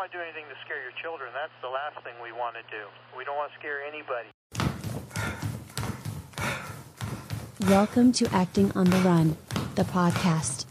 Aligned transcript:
want 0.00 0.10
to 0.12 0.16
do 0.16 0.24
anything 0.24 0.44
to 0.48 0.56
scare 0.64 0.80
your 0.80 0.92
children. 1.02 1.28
That's 1.34 1.52
the 1.60 1.68
last 1.68 2.02
thing 2.02 2.14
we 2.24 2.32
want 2.32 2.56
to 2.56 2.62
do. 2.70 2.88
We 3.18 3.22
don't 3.22 3.36
want 3.36 3.52
to 3.52 3.58
scare 3.58 3.82
anybody. 3.84 4.30
Welcome 7.68 8.10
to 8.12 8.26
Acting 8.34 8.72
on 8.72 8.88
the 8.88 8.96
Run, 8.98 9.36
the 9.74 9.82
podcast. 9.82 10.64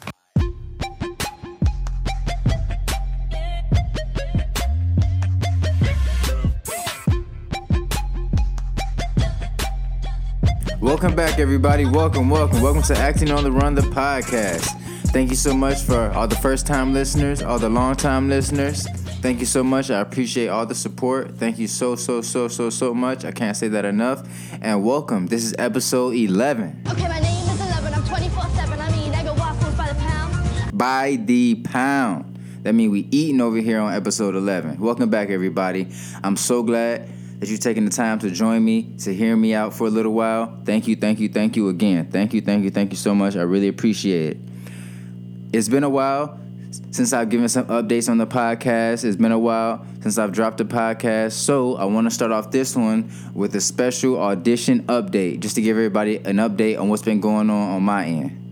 Welcome 10.82 11.16
back, 11.16 11.38
everybody. 11.38 11.86
Welcome, 11.86 12.32
welcome, 12.32 12.62
welcome 12.62 12.82
to 12.82 12.98
Acting 12.98 13.30
on 13.30 13.44
the 13.44 13.52
Run, 13.52 13.76
the 13.76 13.82
podcast. 13.82 14.66
Thank 15.12 15.30
you 15.30 15.36
so 15.36 15.54
much 15.54 15.84
for 15.84 16.10
all 16.14 16.28
the 16.28 16.36
first 16.38 16.66
time 16.66 16.96
listeners, 16.96 17.44
all 17.44 17.60
the 17.60 17.70
long 17.70 17.96
time 17.96 18.28
listeners. 18.28 18.88
Thank 19.22 19.42
you 19.42 19.46
so 19.46 19.66
much. 19.66 19.92
I 19.92 20.00
appreciate 20.00 20.48
all 20.48 20.66
the 20.66 20.74
support. 20.74 21.36
Thank 21.36 21.60
you 21.60 21.68
so, 21.68 21.98
so, 21.98 22.22
so, 22.22 22.48
so, 22.48 22.70
so 22.70 22.94
much. 22.94 23.26
I 23.26 23.34
can't 23.34 23.56
say 23.58 23.68
that 23.68 23.84
enough. 23.84 24.26
And 24.62 24.82
welcome. 24.82 25.28
This 25.28 25.44
is 25.44 25.54
episode 25.60 26.16
11. 26.16 26.84
Okay, 26.90 27.06
my 27.06 27.20
name 27.20 27.50
is 27.50 27.60
Eleven. 27.60 27.94
I'm 27.94 28.06
24 28.06 28.44
7. 28.44 28.80
I 28.80 28.92
mean, 28.92 29.14
I 29.14 29.24
go 29.24 29.34
waffles 29.34 29.76
by 29.76 29.90
the 29.90 29.96
pound. 29.96 30.78
By 30.78 31.18
the 31.18 31.56
pound. 31.56 32.40
That 32.64 32.72
means 32.72 32.92
we 32.94 33.10
eating 33.12 33.42
over 33.42 33.58
here 33.58 33.82
on 33.82 33.94
episode 33.94 34.36
11. 34.36 34.80
Welcome 34.80 35.10
back, 35.10 35.30
everybody. 35.30 35.90
I'm 36.24 36.38
so 36.38 36.64
glad 36.64 37.10
that 37.42 37.50
you're 37.50 37.58
taking 37.58 37.84
the 37.84 37.92
time 37.92 38.20
to 38.20 38.32
join 38.32 38.64
me, 38.64 38.94
to 39.00 39.14
hear 39.14 39.36
me 39.36 39.54
out 39.54 39.74
for 39.74 39.88
a 39.88 39.90
little 39.90 40.14
while. 40.14 40.58
Thank 40.64 40.88
you, 40.88 40.96
thank 40.96 41.20
you, 41.20 41.28
thank 41.28 41.58
you 41.58 41.68
again. 41.68 42.10
Thank 42.10 42.34
you, 42.34 42.40
thank 42.40 42.64
you, 42.64 42.72
thank 42.72 42.92
you 42.92 42.98
so 42.98 43.14
much. 43.14 43.36
I 43.36 43.42
really 43.42 43.68
appreciate 43.68 44.38
it. 44.38 44.38
It's 45.52 45.68
been 45.68 45.84
a 45.84 45.90
while 45.90 46.40
since 46.92 47.14
I've 47.14 47.30
given 47.30 47.50
some 47.50 47.66
updates 47.66 48.10
on 48.10 48.18
the 48.18 48.28
podcast. 48.28 49.04
It's 49.04 49.16
been 49.16 49.32
a 49.32 49.40
while 49.40 49.86
since 50.02 50.18
I've 50.18 50.32
dropped 50.32 50.58
the 50.58 50.66
podcast. 50.66 51.34
So 51.34 51.76
I 51.76 51.86
want 51.86 52.08
to 52.08 52.12
start 52.12 52.32
off 52.32 52.52
this 52.52 52.76
one 52.76 53.12
with 53.34 53.56
a 53.56 53.62
special 53.62 54.20
audition 54.20 54.84
update, 54.84 55.40
just 55.40 55.56
to 55.56 55.62
give 55.62 55.78
everybody 55.78 56.18
an 56.18 56.38
update 56.38 56.80
on 56.80 56.90
what's 56.90 57.04
been 57.04 57.20
going 57.20 57.50
on 57.50 57.72
on 57.72 57.84
my 57.84 58.06
end. 58.06 58.46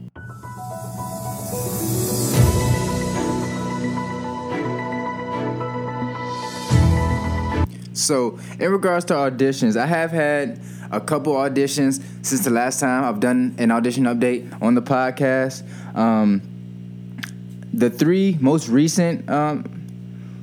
So, 7.94 8.40
in 8.60 8.72
regards 8.72 9.06
to 9.06 9.16
auditions, 9.16 9.76
I 9.76 9.86
have 9.86 10.12
had 10.12 10.62
a 10.92 11.02
couple 11.02 11.34
auditions 11.34 12.02
since 12.22 12.46
the 12.46 12.52
last 12.52 12.80
time 12.80 13.04
I've 13.04 13.20
done 13.20 13.56
an 13.58 13.72
audition 13.72 14.04
update 14.06 14.62
on 14.62 14.76
the 14.76 14.82
podcast. 14.82 15.64
Um, 15.96 16.57
the 17.78 17.92
three 17.92 18.36
most 18.42 18.68
recent 18.70 19.30
um, 19.30 19.64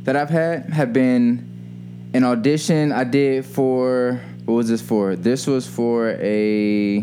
that 0.04 0.14
I've 0.14 0.30
had 0.30 0.70
have 0.70 0.92
been 0.92 2.10
an 2.14 2.22
audition 2.22 2.92
I 2.92 3.02
did 3.02 3.44
for 3.44 4.20
what 4.44 4.54
was 4.54 4.68
this 4.68 4.80
for? 4.80 5.16
This 5.16 5.48
was 5.48 5.66
for 5.66 6.10
a 6.20 7.00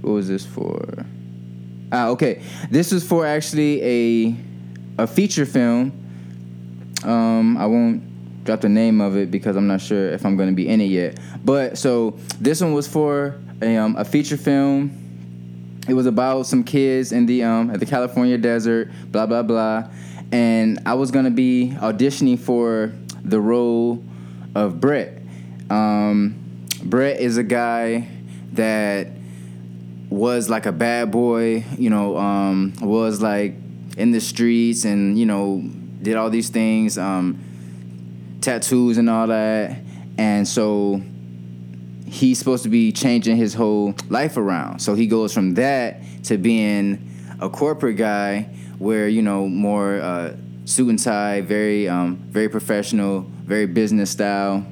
what 0.00 0.12
was 0.12 0.26
this 0.28 0.44
for? 0.44 1.06
Ah, 1.92 2.08
okay. 2.08 2.42
This 2.70 2.90
was 2.90 3.06
for 3.06 3.24
actually 3.24 3.80
a 3.82 4.36
a 4.98 5.06
feature 5.06 5.46
film. 5.46 5.92
Um, 7.04 7.56
I 7.58 7.66
won't 7.66 8.44
drop 8.44 8.60
the 8.60 8.68
name 8.68 9.00
of 9.00 9.16
it 9.16 9.30
because 9.30 9.54
I'm 9.54 9.68
not 9.68 9.80
sure 9.80 10.08
if 10.08 10.26
I'm 10.26 10.36
going 10.36 10.48
to 10.48 10.54
be 10.54 10.66
in 10.66 10.80
it 10.80 10.86
yet. 10.86 11.20
But 11.44 11.78
so 11.78 12.18
this 12.40 12.60
one 12.60 12.72
was 12.72 12.88
for 12.88 13.38
a, 13.62 13.76
um, 13.76 13.94
a 13.96 14.04
feature 14.04 14.36
film 14.36 15.03
it 15.88 15.94
was 15.94 16.06
about 16.06 16.46
some 16.46 16.64
kids 16.64 17.12
in 17.12 17.26
the 17.26 17.42
um 17.42 17.70
at 17.70 17.80
the 17.80 17.86
California 17.86 18.38
desert, 18.38 18.90
blah 19.10 19.26
blah 19.26 19.42
blah, 19.42 19.88
and 20.32 20.78
I 20.86 20.94
was 20.94 21.10
gonna 21.10 21.30
be 21.30 21.72
auditioning 21.76 22.38
for 22.38 22.92
the 23.22 23.40
role 23.40 24.02
of 24.54 24.80
Brett. 24.80 25.20
Um, 25.70 26.36
Brett 26.82 27.20
is 27.20 27.36
a 27.36 27.42
guy 27.42 28.08
that 28.52 29.08
was 30.10 30.48
like 30.48 30.66
a 30.66 30.72
bad 30.72 31.10
boy, 31.10 31.64
you 31.76 31.90
know, 31.90 32.16
um, 32.16 32.72
was 32.80 33.20
like 33.20 33.54
in 33.96 34.10
the 34.10 34.20
streets 34.20 34.84
and 34.84 35.18
you 35.18 35.26
know 35.26 35.62
did 36.02 36.16
all 36.16 36.30
these 36.30 36.50
things, 36.50 36.98
um, 36.98 37.38
tattoos 38.40 38.98
and 38.98 39.08
all 39.10 39.26
that, 39.26 39.78
and 40.18 40.46
so 40.46 41.02
he's 42.14 42.38
supposed 42.38 42.62
to 42.62 42.68
be 42.68 42.92
changing 42.92 43.36
his 43.36 43.54
whole 43.54 43.92
life 44.08 44.36
around. 44.36 44.78
So 44.78 44.94
he 44.94 45.08
goes 45.08 45.34
from 45.34 45.54
that 45.54 46.00
to 46.24 46.38
being 46.38 47.10
a 47.40 47.50
corporate 47.50 47.96
guy 47.96 48.42
where, 48.78 49.08
you 49.08 49.20
know, 49.20 49.48
more 49.48 50.00
uh, 50.00 50.36
suit 50.64 50.90
and 50.90 50.98
tie, 50.98 51.40
very, 51.40 51.88
um, 51.88 52.16
very 52.28 52.48
professional, 52.48 53.22
very 53.42 53.66
business 53.66 54.12
style. 54.12 54.64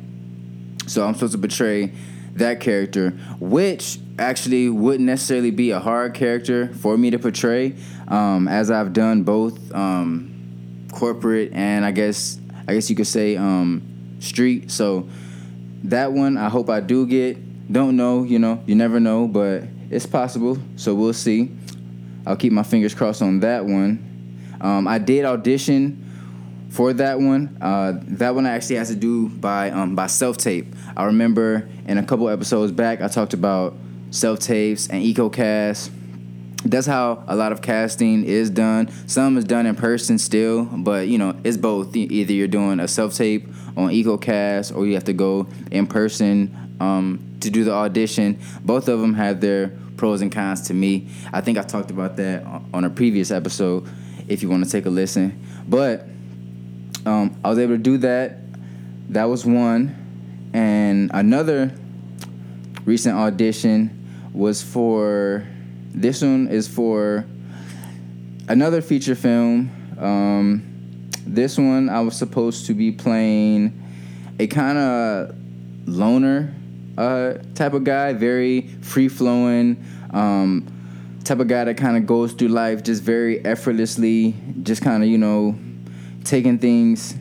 So 0.86 1.04
I'm 1.04 1.14
supposed 1.14 1.32
to 1.32 1.38
portray 1.38 1.92
that 2.34 2.60
character, 2.60 3.10
which 3.40 3.98
actually 4.20 4.68
wouldn't 4.68 5.06
necessarily 5.06 5.50
be 5.50 5.72
a 5.72 5.80
hard 5.80 6.14
character 6.14 6.68
for 6.74 6.96
me 6.96 7.10
to 7.10 7.18
portray, 7.18 7.74
um, 8.06 8.46
as 8.46 8.70
I've 8.70 8.92
done 8.92 9.24
both 9.24 9.74
um, 9.74 10.86
corporate 10.92 11.52
and 11.52 11.84
I 11.84 11.90
guess 11.90 12.38
I 12.68 12.74
guess 12.74 12.88
you 12.88 12.94
could 12.94 13.08
say 13.08 13.36
um, 13.36 13.82
street. 14.20 14.70
So 14.70 15.08
that 15.84 16.12
one 16.12 16.36
I 16.36 16.48
hope 16.48 16.70
I 16.70 16.80
do 16.80 17.06
get. 17.06 17.38
Don't 17.72 17.96
know, 17.96 18.22
you 18.22 18.38
know, 18.38 18.62
you 18.66 18.74
never 18.74 19.00
know, 19.00 19.26
but 19.26 19.62
it's 19.90 20.06
possible. 20.06 20.58
So 20.76 20.94
we'll 20.94 21.12
see. 21.12 21.50
I'll 22.26 22.36
keep 22.36 22.52
my 22.52 22.62
fingers 22.62 22.94
crossed 22.94 23.22
on 23.22 23.40
that 23.40 23.64
one. 23.64 24.08
Um, 24.60 24.86
I 24.86 24.98
did 24.98 25.24
audition 25.24 25.98
for 26.70 26.92
that 26.94 27.18
one. 27.18 27.56
Uh, 27.60 27.94
that 28.02 28.34
one 28.34 28.46
I 28.46 28.50
actually 28.50 28.76
has 28.76 28.88
to 28.88 28.96
do 28.96 29.28
by 29.28 29.70
um, 29.70 29.94
by 29.94 30.06
self 30.06 30.36
tape. 30.36 30.74
I 30.96 31.04
remember 31.04 31.68
in 31.86 31.98
a 31.98 32.02
couple 32.02 32.28
episodes 32.28 32.72
back 32.72 33.00
I 33.00 33.08
talked 33.08 33.34
about 33.34 33.74
self 34.10 34.40
tapes 34.40 34.88
and 34.88 35.02
EcoCast. 35.02 35.90
That's 36.64 36.86
how 36.86 37.24
a 37.26 37.34
lot 37.34 37.50
of 37.50 37.60
casting 37.60 38.24
is 38.24 38.48
done. 38.48 38.88
Some 39.08 39.36
is 39.36 39.44
done 39.44 39.66
in 39.66 39.74
person 39.74 40.18
still, 40.18 40.64
but 40.64 41.08
you 41.08 41.18
know 41.18 41.34
it's 41.42 41.56
both. 41.56 41.94
Either 41.96 42.32
you're 42.32 42.46
doing 42.46 42.78
a 42.78 42.86
self 42.86 43.14
tape 43.14 43.48
on 43.76 43.90
EcoCast 43.90 44.76
or 44.76 44.86
you 44.86 44.94
have 44.94 45.04
to 45.04 45.12
go 45.12 45.48
in 45.70 45.86
person 45.86 46.76
um, 46.80 47.36
to 47.40 47.50
do 47.50 47.64
the 47.64 47.72
audition. 47.72 48.38
Both 48.64 48.88
of 48.88 49.00
them 49.00 49.14
have 49.14 49.40
their 49.40 49.72
pros 49.96 50.22
and 50.22 50.30
cons 50.30 50.62
to 50.68 50.74
me. 50.74 51.08
I 51.32 51.40
think 51.40 51.58
I 51.58 51.62
talked 51.62 51.90
about 51.90 52.16
that 52.16 52.44
on 52.72 52.84
a 52.84 52.90
previous 52.90 53.30
episode. 53.30 53.88
If 54.28 54.42
you 54.42 54.48
want 54.48 54.64
to 54.64 54.70
take 54.70 54.86
a 54.86 54.90
listen, 54.90 55.44
but 55.68 56.06
um, 57.04 57.36
I 57.44 57.50
was 57.50 57.58
able 57.58 57.74
to 57.74 57.82
do 57.82 57.98
that. 57.98 58.38
That 59.10 59.24
was 59.24 59.44
one, 59.44 60.50
and 60.54 61.10
another 61.12 61.74
recent 62.84 63.16
audition 63.16 64.30
was 64.32 64.62
for. 64.62 65.44
This 65.94 66.22
one 66.22 66.48
is 66.48 66.66
for 66.66 67.26
another 68.48 68.80
feature 68.80 69.14
film. 69.14 69.70
Um, 69.98 71.10
this 71.26 71.58
one 71.58 71.90
I 71.90 72.00
was 72.00 72.16
supposed 72.16 72.66
to 72.66 72.74
be 72.74 72.90
playing 72.92 73.78
a 74.38 74.46
kind 74.46 74.78
of 74.78 75.36
loner 75.86 76.54
uh, 76.96 77.34
type 77.54 77.74
of 77.74 77.84
guy, 77.84 78.14
very 78.14 78.68
free 78.80 79.08
flowing, 79.08 79.84
um, 80.10 80.66
type 81.24 81.40
of 81.40 81.48
guy 81.48 81.64
that 81.64 81.76
kind 81.76 81.96
of 81.96 82.06
goes 82.06 82.32
through 82.32 82.48
life 82.48 82.82
just 82.82 83.02
very 83.02 83.44
effortlessly, 83.44 84.34
just 84.62 84.82
kind 84.82 85.02
of 85.02 85.08
you 85.08 85.18
know 85.18 85.54
taking 86.24 86.58
things 86.58 87.14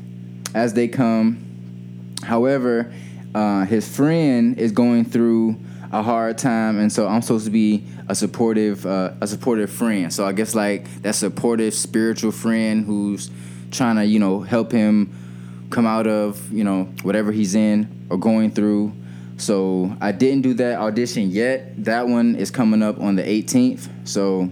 as 0.56 0.74
they 0.74 0.88
come. 0.88 2.16
However, 2.24 2.94
uh, 3.36 3.66
his 3.66 3.94
friend 3.94 4.58
is 4.58 4.72
going 4.72 5.06
through 5.06 5.58
a 5.92 6.02
hard 6.02 6.38
time, 6.38 6.80
and 6.80 6.92
so 6.92 7.08
I'm 7.08 7.22
supposed 7.22 7.46
to 7.46 7.52
be 7.52 7.86
a 8.12 8.16
supportive, 8.16 8.86
uh, 8.86 9.14
a 9.22 9.26
supportive 9.26 9.70
friend. 9.70 10.14
So 10.14 10.26
I 10.26 10.34
guess 10.34 10.54
like 10.54 11.02
that 11.02 11.16
supportive 11.16 11.74
spiritual 11.74 12.34
friend 12.34 12.86
who's 12.86 13.32
trying 13.72 13.96
to 13.96 14.06
you 14.06 14.20
know 14.20 14.42
help 14.42 14.74
him 14.74 15.16
come 15.70 15.88
out 15.88 16.08
of 16.08 16.52
you 16.52 16.66
know 16.66 16.84
whatever 17.04 17.32
he's 17.32 17.56
in 17.56 17.88
or 18.10 18.18
going 18.18 18.52
through. 18.52 18.92
So 19.38 19.96
I 20.02 20.12
didn't 20.12 20.42
do 20.42 20.54
that 20.56 20.80
audition 20.80 21.32
yet. 21.32 21.86
That 21.86 22.10
one 22.10 22.36
is 22.36 22.52
coming 22.52 22.84
up 22.84 23.00
on 23.00 23.16
the 23.16 23.24
18th. 23.24 23.88
So 24.04 24.50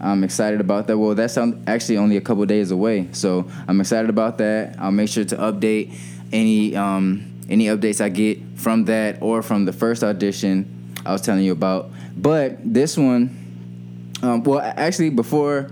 I'm 0.00 0.24
excited 0.24 0.62
about 0.62 0.86
that. 0.86 0.96
Well, 0.96 1.14
that's 1.14 1.36
actually 1.66 1.98
only 1.98 2.16
a 2.16 2.20
couple 2.22 2.44
days 2.46 2.70
away. 2.70 3.08
So 3.12 3.48
I'm 3.68 3.78
excited 3.80 4.08
about 4.08 4.38
that. 4.38 4.76
I'll 4.80 4.90
make 4.90 5.10
sure 5.10 5.24
to 5.26 5.36
update 5.36 5.94
any 6.32 6.74
um, 6.74 7.30
any 7.50 7.66
updates 7.66 8.00
I 8.00 8.08
get 8.08 8.38
from 8.56 8.86
that 8.86 9.20
or 9.20 9.42
from 9.42 9.66
the 9.66 9.72
first 9.74 10.02
audition 10.02 10.81
I 11.04 11.12
was 11.12 11.22
telling 11.22 11.44
you 11.44 11.52
about. 11.52 11.90
But 12.16 12.58
this 12.62 12.96
one, 12.96 14.14
um, 14.22 14.42
well, 14.42 14.60
actually, 14.60 15.10
before 15.10 15.70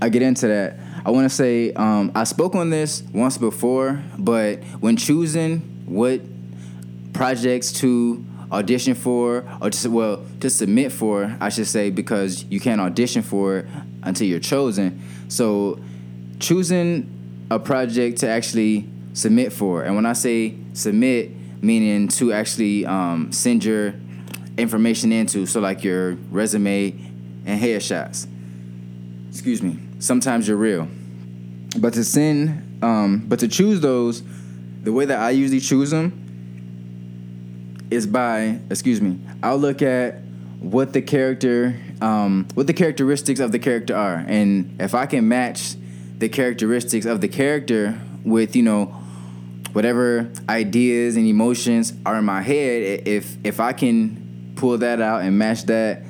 I 0.00 0.08
get 0.08 0.22
into 0.22 0.48
that, 0.48 0.78
I 1.04 1.10
want 1.10 1.24
to 1.28 1.34
say 1.34 1.72
um, 1.74 2.12
I 2.14 2.24
spoke 2.24 2.54
on 2.54 2.70
this 2.70 3.02
once 3.12 3.38
before, 3.38 4.02
but 4.18 4.62
when 4.80 4.96
choosing 4.96 5.60
what 5.86 6.20
projects 7.12 7.72
to 7.72 8.24
audition 8.52 8.94
for 8.94 9.44
or 9.60 9.70
well 9.88 10.24
to 10.38 10.48
submit 10.48 10.92
for 10.92 11.36
i 11.40 11.48
should 11.48 11.66
say 11.66 11.90
because 11.90 12.44
you 12.44 12.60
can't 12.60 12.80
audition 12.80 13.20
for 13.20 13.58
it 13.58 13.66
until 14.04 14.24
you're 14.24 14.38
chosen 14.38 15.02
so 15.28 15.80
choosing 16.38 17.16
a 17.50 17.58
project 17.58 18.18
to 18.18 18.28
actually 18.28 18.88
submit 19.12 19.52
for, 19.52 19.82
and 19.84 19.94
when 19.94 20.06
I 20.06 20.12
say 20.12 20.54
submit, 20.72 21.30
meaning 21.62 22.08
to 22.08 22.32
actually 22.32 22.84
um, 22.86 23.32
send 23.32 23.64
your 23.64 23.94
information 24.58 25.12
into, 25.12 25.46
so 25.46 25.60
like 25.60 25.84
your 25.84 26.12
resume 26.30 26.92
and 27.44 27.60
headshots. 27.60 28.26
Excuse 29.30 29.62
me. 29.62 29.78
Sometimes 29.98 30.48
you're 30.48 30.56
real, 30.56 30.88
but 31.78 31.94
to 31.94 32.04
send, 32.04 32.82
um, 32.82 33.24
but 33.26 33.38
to 33.40 33.48
choose 33.48 33.80
those, 33.80 34.22
the 34.82 34.92
way 34.92 35.04
that 35.04 35.18
I 35.18 35.30
usually 35.30 35.60
choose 35.60 35.90
them 35.90 36.22
is 37.90 38.06
by, 38.06 38.58
excuse 38.70 39.00
me, 39.00 39.18
I'll 39.42 39.58
look 39.58 39.80
at 39.82 40.20
what 40.60 40.92
the 40.92 41.02
character, 41.02 41.78
um, 42.00 42.46
what 42.54 42.66
the 42.66 42.72
characteristics 42.72 43.40
of 43.40 43.52
the 43.52 43.58
character 43.58 43.96
are, 43.96 44.24
and 44.26 44.80
if 44.80 44.94
I 44.94 45.06
can 45.06 45.28
match 45.28 45.76
the 46.18 46.28
characteristics 46.28 47.06
of 47.06 47.20
the 47.20 47.28
character 47.28 48.00
with, 48.24 48.56
you 48.56 48.62
know, 48.62 48.86
whatever 49.72 50.30
ideas 50.48 51.16
and 51.16 51.26
emotions 51.26 51.92
are 52.06 52.16
in 52.16 52.24
my 52.24 52.40
head, 52.42 53.06
if 53.06 53.36
if 53.44 53.60
I 53.60 53.72
can 53.72 54.25
pull 54.56 54.78
that 54.78 55.00
out 55.00 55.22
and 55.22 55.38
match 55.38 55.64
that 55.64 56.02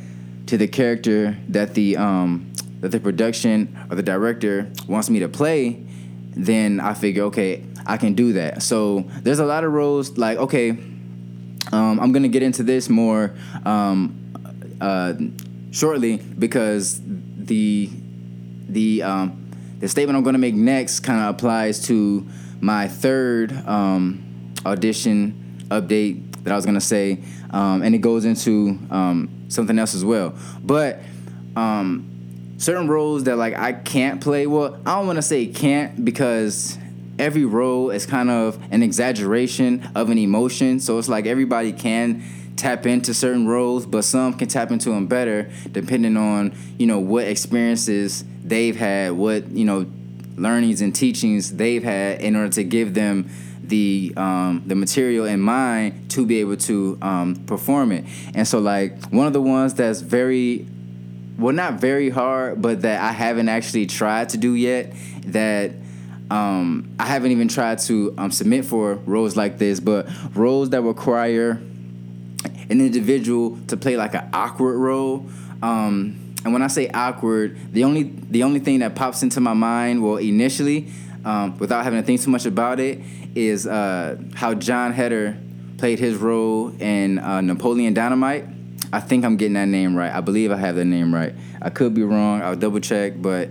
to 0.47 0.57
the 0.57 0.69
character 0.69 1.37
that 1.49 1.75
the 1.75 1.97
um, 1.97 2.53
that 2.81 2.91
the 2.91 3.01
production 3.01 3.77
or 3.91 3.97
the 3.97 4.03
director 4.03 4.71
wants 4.87 5.11
me 5.11 5.19
to 5.21 5.29
play, 5.29 5.85
then 6.31 6.79
I 6.79 6.95
figure, 6.95 7.25
okay, 7.25 7.65
I 7.87 7.97
can 7.97 8.15
do 8.15 8.35
that. 8.35 8.63
So 8.63 9.11
there's 9.23 9.39
a 9.39 9.47
lot 9.47 9.65
of 9.65 9.73
roles 9.73 10.19
like, 10.19 10.39
okay, 10.39 10.71
um, 11.73 11.99
I'm 12.01 12.13
gonna 12.13 12.29
get 12.29 12.43
into 12.43 12.63
this 12.63 12.89
more 12.89 13.35
um, 13.65 14.33
uh, 14.81 15.15
shortly 15.71 16.17
because 16.17 17.01
the 17.05 17.91
the 18.69 19.03
um, 19.03 19.51
the 19.81 19.89
statement 19.89 20.17
I'm 20.17 20.23
gonna 20.23 20.39
make 20.39 20.55
next 20.55 21.01
kind 21.01 21.21
of 21.21 21.35
applies 21.35 21.87
to 21.87 22.27
my 22.61 22.89
third 22.89 23.53
um, 23.67 24.55
audition 24.65 25.46
update 25.69 26.45
that 26.45 26.53
I 26.53 26.57
was 26.57 26.67
gonna 26.67 26.81
say, 26.81 27.21
um, 27.51 27.83
and 27.83 27.95
it 27.95 27.99
goes 27.99 28.25
into 28.25 28.79
um, 28.91 29.29
something 29.49 29.79
else 29.79 29.95
as 29.95 30.05
well. 30.05 30.35
But 30.63 31.01
um, 31.57 32.55
certain 32.59 32.89
roles 32.89 33.25
that 33.25 33.37
like 33.37 33.55
I 33.55 33.73
can't 33.73 34.21
play. 34.21 34.47
Well, 34.47 34.81
I 34.87 34.97
don't 34.97 35.07
want 35.07 35.17
to 35.17 35.23
say 35.23 35.47
can't 35.47 36.05
because 36.05 36.79
every 37.19 37.45
role 37.45 37.91
is 37.91 38.07
kind 38.07 38.31
of 38.31 38.63
an 38.71 38.83
exaggeration 38.83 39.89
of 39.95 40.11
an 40.11 40.19
emotion. 40.19 40.81
So 40.81 40.99
it's 40.99 41.09
like 41.09 41.27
everybody 41.27 41.73
can 41.73 42.23
tap 42.57 42.87
into 42.87 43.13
certain 43.15 43.47
roles, 43.47 43.87
but 43.87 44.03
some 44.03 44.35
can 44.35 44.49
tap 44.49 44.71
into 44.71 44.91
them 44.91 45.07
better 45.07 45.51
depending 45.73 46.17
on 46.17 46.55
you 46.79 46.87
know 46.87 46.99
what 46.99 47.27
experiences 47.27 48.25
they've 48.43 48.77
had, 48.77 49.13
what 49.13 49.49
you 49.51 49.65
know 49.65 49.87
learnings 50.37 50.83
and 50.83 50.95
teachings 50.95 51.55
they've 51.57 51.83
had 51.83 52.21
in 52.21 52.37
order 52.37 52.53
to 52.53 52.63
give 52.65 52.95
them 52.95 53.29
the 53.69 54.13
um, 54.17 54.63
the 54.67 54.75
material 54.75 55.27
in 55.27 55.41
mind 55.41 56.11
to 56.11 56.27
be 56.27 56.41
able 56.41 56.57
to 56.57 56.99
um, 57.03 57.37
perform 57.47 57.93
it. 57.93 58.05
And 58.35 58.47
so 58.47 58.59
like 58.59 59.11
one 59.11 59.27
of 59.27 59.33
the 59.33 59.43
ones 59.43 59.75
that's 59.75 60.01
very 60.01 60.67
well 61.39 61.55
not 61.55 61.75
very 61.75 62.09
hard, 62.09 62.63
but 62.63 62.83
that 62.83 63.01
I 63.03 63.13
haven't 63.13 63.49
actually 63.49 63.87
tried 63.87 64.31
to 64.31 64.39
do 64.39 64.55
yet 64.55 64.93
that 65.27 65.73
um, 66.31 66.95
I 66.99 67.07
haven't 67.07 67.31
even 67.31 67.49
tried 67.49 67.79
to 67.81 68.15
um, 68.19 68.31
submit 68.31 68.65
for 68.65 68.95
roles 68.95 69.37
like 69.37 69.59
this, 69.59 69.81
but 69.81 70.09
roles 70.35 70.71
that 70.71 70.83
require 70.83 71.61
an 72.69 72.81
individual 72.81 73.59
to 73.69 73.77
play 73.77 73.97
like 73.97 74.15
an 74.15 74.29
awkward 74.33 74.79
role. 74.79 75.27
Um, 75.63 76.35
and 76.45 76.53
when 76.53 76.63
I 76.63 76.69
say 76.69 76.89
awkward, 76.89 77.59
the 77.73 77.85
only 77.85 78.05
the 78.05 78.43
only 78.43 78.61
thing 78.61 78.81
that 78.81 78.95
pops 78.95 79.23
into 79.23 79.41
my 79.41 79.55
mind, 79.55 80.03
well, 80.03 80.17
initially, 80.17 80.93
um, 81.27 81.59
without 81.59 81.85
having 81.85 82.01
to 82.01 82.07
think 82.07 82.21
too 82.21 82.31
much 82.31 82.47
about 82.47 82.81
it, 82.81 83.01
is 83.35 83.67
uh, 83.67 84.17
how 84.35 84.55
Jon 84.55 84.95
Heder 84.95 85.37
played 85.77 85.99
his 85.99 86.17
role 86.17 86.75
in 86.81 87.19
uh, 87.19 87.41
Napoleon 87.41 87.93
Dynamite. 87.93 88.47
I 88.93 89.01
think 89.01 89.25
I'm 89.25 89.37
getting 89.37 89.55
that 89.55 89.69
name 89.69 89.97
right. 89.97 90.13
I 90.13 90.21
believe 90.21 90.53
I 90.53 90.57
have 90.57 90.77
that 90.77 90.85
name 90.85 91.13
right. 91.13 91.35
I 91.61 91.71
could 91.71 91.93
be 91.93 92.05
wrong. 92.05 92.41
I'll 92.43 92.57
double 92.57 92.81
check, 92.81 93.15
but 93.17 93.51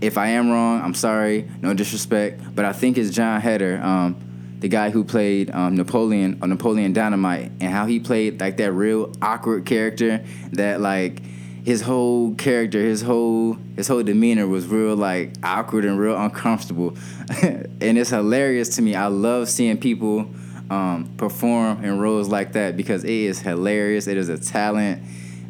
if 0.00 0.16
I 0.16 0.28
am 0.28 0.48
wrong, 0.50 0.80
I'm 0.80 0.94
sorry. 0.94 1.48
No 1.60 1.74
disrespect, 1.74 2.40
but 2.54 2.64
I 2.64 2.72
think 2.72 2.96
it's 2.96 3.10
Jon 3.10 3.40
Heder, 3.40 3.82
um, 3.82 4.56
the 4.60 4.68
guy 4.68 4.90
who 4.90 5.02
played 5.02 5.50
um, 5.50 5.74
Napoleon 5.76 6.38
on 6.40 6.50
Napoleon 6.50 6.92
Dynamite, 6.92 7.50
and 7.60 7.72
how 7.72 7.86
he 7.86 7.98
played 7.98 8.40
like 8.40 8.56
that 8.58 8.72
real 8.72 9.12
awkward 9.20 9.66
character 9.66 10.24
that 10.52 10.80
like 10.80 11.20
his 11.68 11.82
whole 11.82 12.34
character, 12.36 12.80
his 12.80 13.02
whole 13.02 13.58
his 13.76 13.88
whole 13.88 14.02
demeanor 14.02 14.46
was 14.46 14.66
real 14.66 14.96
like 14.96 15.34
awkward 15.42 15.84
and 15.84 15.98
real 15.98 16.16
uncomfortable, 16.16 16.96
and 17.42 17.98
it's 17.98 18.08
hilarious 18.08 18.76
to 18.76 18.80
me. 18.80 18.94
I 18.94 19.08
love 19.08 19.50
seeing 19.50 19.76
people 19.76 20.30
um, 20.70 21.12
perform 21.18 21.84
in 21.84 21.98
roles 21.98 22.30
like 22.30 22.52
that 22.52 22.78
because 22.78 23.04
it 23.04 23.10
is 23.10 23.40
hilarious. 23.40 24.06
It 24.06 24.16
is 24.16 24.30
a 24.30 24.38
talent, 24.38 25.02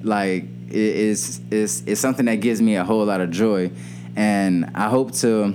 like 0.02 0.42
it 0.42 0.74
is 0.74 1.40
it's 1.52 1.84
it's 1.86 2.00
something 2.00 2.26
that 2.26 2.40
gives 2.40 2.60
me 2.60 2.74
a 2.74 2.84
whole 2.84 3.04
lot 3.04 3.20
of 3.20 3.30
joy, 3.30 3.70
and 4.16 4.72
I 4.74 4.88
hope 4.88 5.12
to 5.18 5.54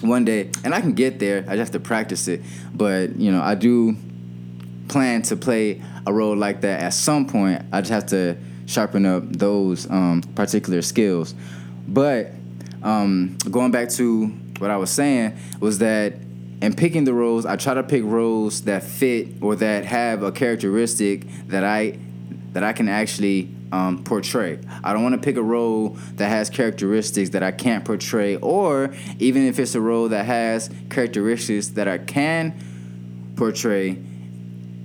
one 0.00 0.24
day, 0.24 0.50
and 0.64 0.74
I 0.74 0.80
can 0.80 0.94
get 0.94 1.20
there. 1.20 1.44
I 1.46 1.54
just 1.54 1.72
have 1.72 1.80
to 1.80 1.86
practice 1.88 2.26
it, 2.26 2.42
but 2.74 3.14
you 3.14 3.30
know 3.30 3.40
I 3.40 3.54
do 3.54 3.96
plan 4.88 5.22
to 5.22 5.36
play 5.36 5.80
a 6.04 6.12
role 6.12 6.34
like 6.34 6.62
that 6.62 6.80
at 6.80 6.94
some 6.94 7.28
point. 7.28 7.62
I 7.72 7.80
just 7.80 7.92
have 7.92 8.06
to 8.06 8.38
sharpen 8.68 9.06
up 9.06 9.24
those 9.32 9.90
um, 9.90 10.22
particular 10.34 10.82
skills. 10.82 11.34
But 11.88 12.32
um, 12.82 13.38
going 13.50 13.72
back 13.72 13.88
to 13.90 14.26
what 14.58 14.70
I 14.70 14.76
was 14.76 14.90
saying 14.90 15.36
was 15.58 15.78
that 15.78 16.14
in 16.60 16.74
picking 16.74 17.04
the 17.04 17.14
roles, 17.14 17.46
I 17.46 17.56
try 17.56 17.74
to 17.74 17.82
pick 17.82 18.04
roles 18.04 18.62
that 18.62 18.82
fit 18.82 19.28
or 19.40 19.56
that 19.56 19.86
have 19.86 20.22
a 20.22 20.30
characteristic 20.30 21.26
that 21.48 21.64
I 21.64 21.98
that 22.52 22.62
I 22.62 22.72
can 22.72 22.88
actually 22.88 23.48
um, 23.72 24.04
portray. 24.04 24.58
I 24.82 24.92
don't 24.92 25.02
want 25.02 25.14
to 25.14 25.20
pick 25.20 25.36
a 25.36 25.42
role 25.42 25.90
that 26.14 26.28
has 26.28 26.50
characteristics 26.50 27.30
that 27.30 27.42
I 27.42 27.52
can't 27.52 27.84
portray, 27.84 28.36
or 28.36 28.94
even 29.18 29.46
if 29.46 29.58
it's 29.58 29.74
a 29.74 29.80
role 29.80 30.08
that 30.08 30.26
has 30.26 30.70
characteristics 30.90 31.68
that 31.68 31.88
I 31.88 31.98
can 31.98 33.32
portray. 33.36 34.02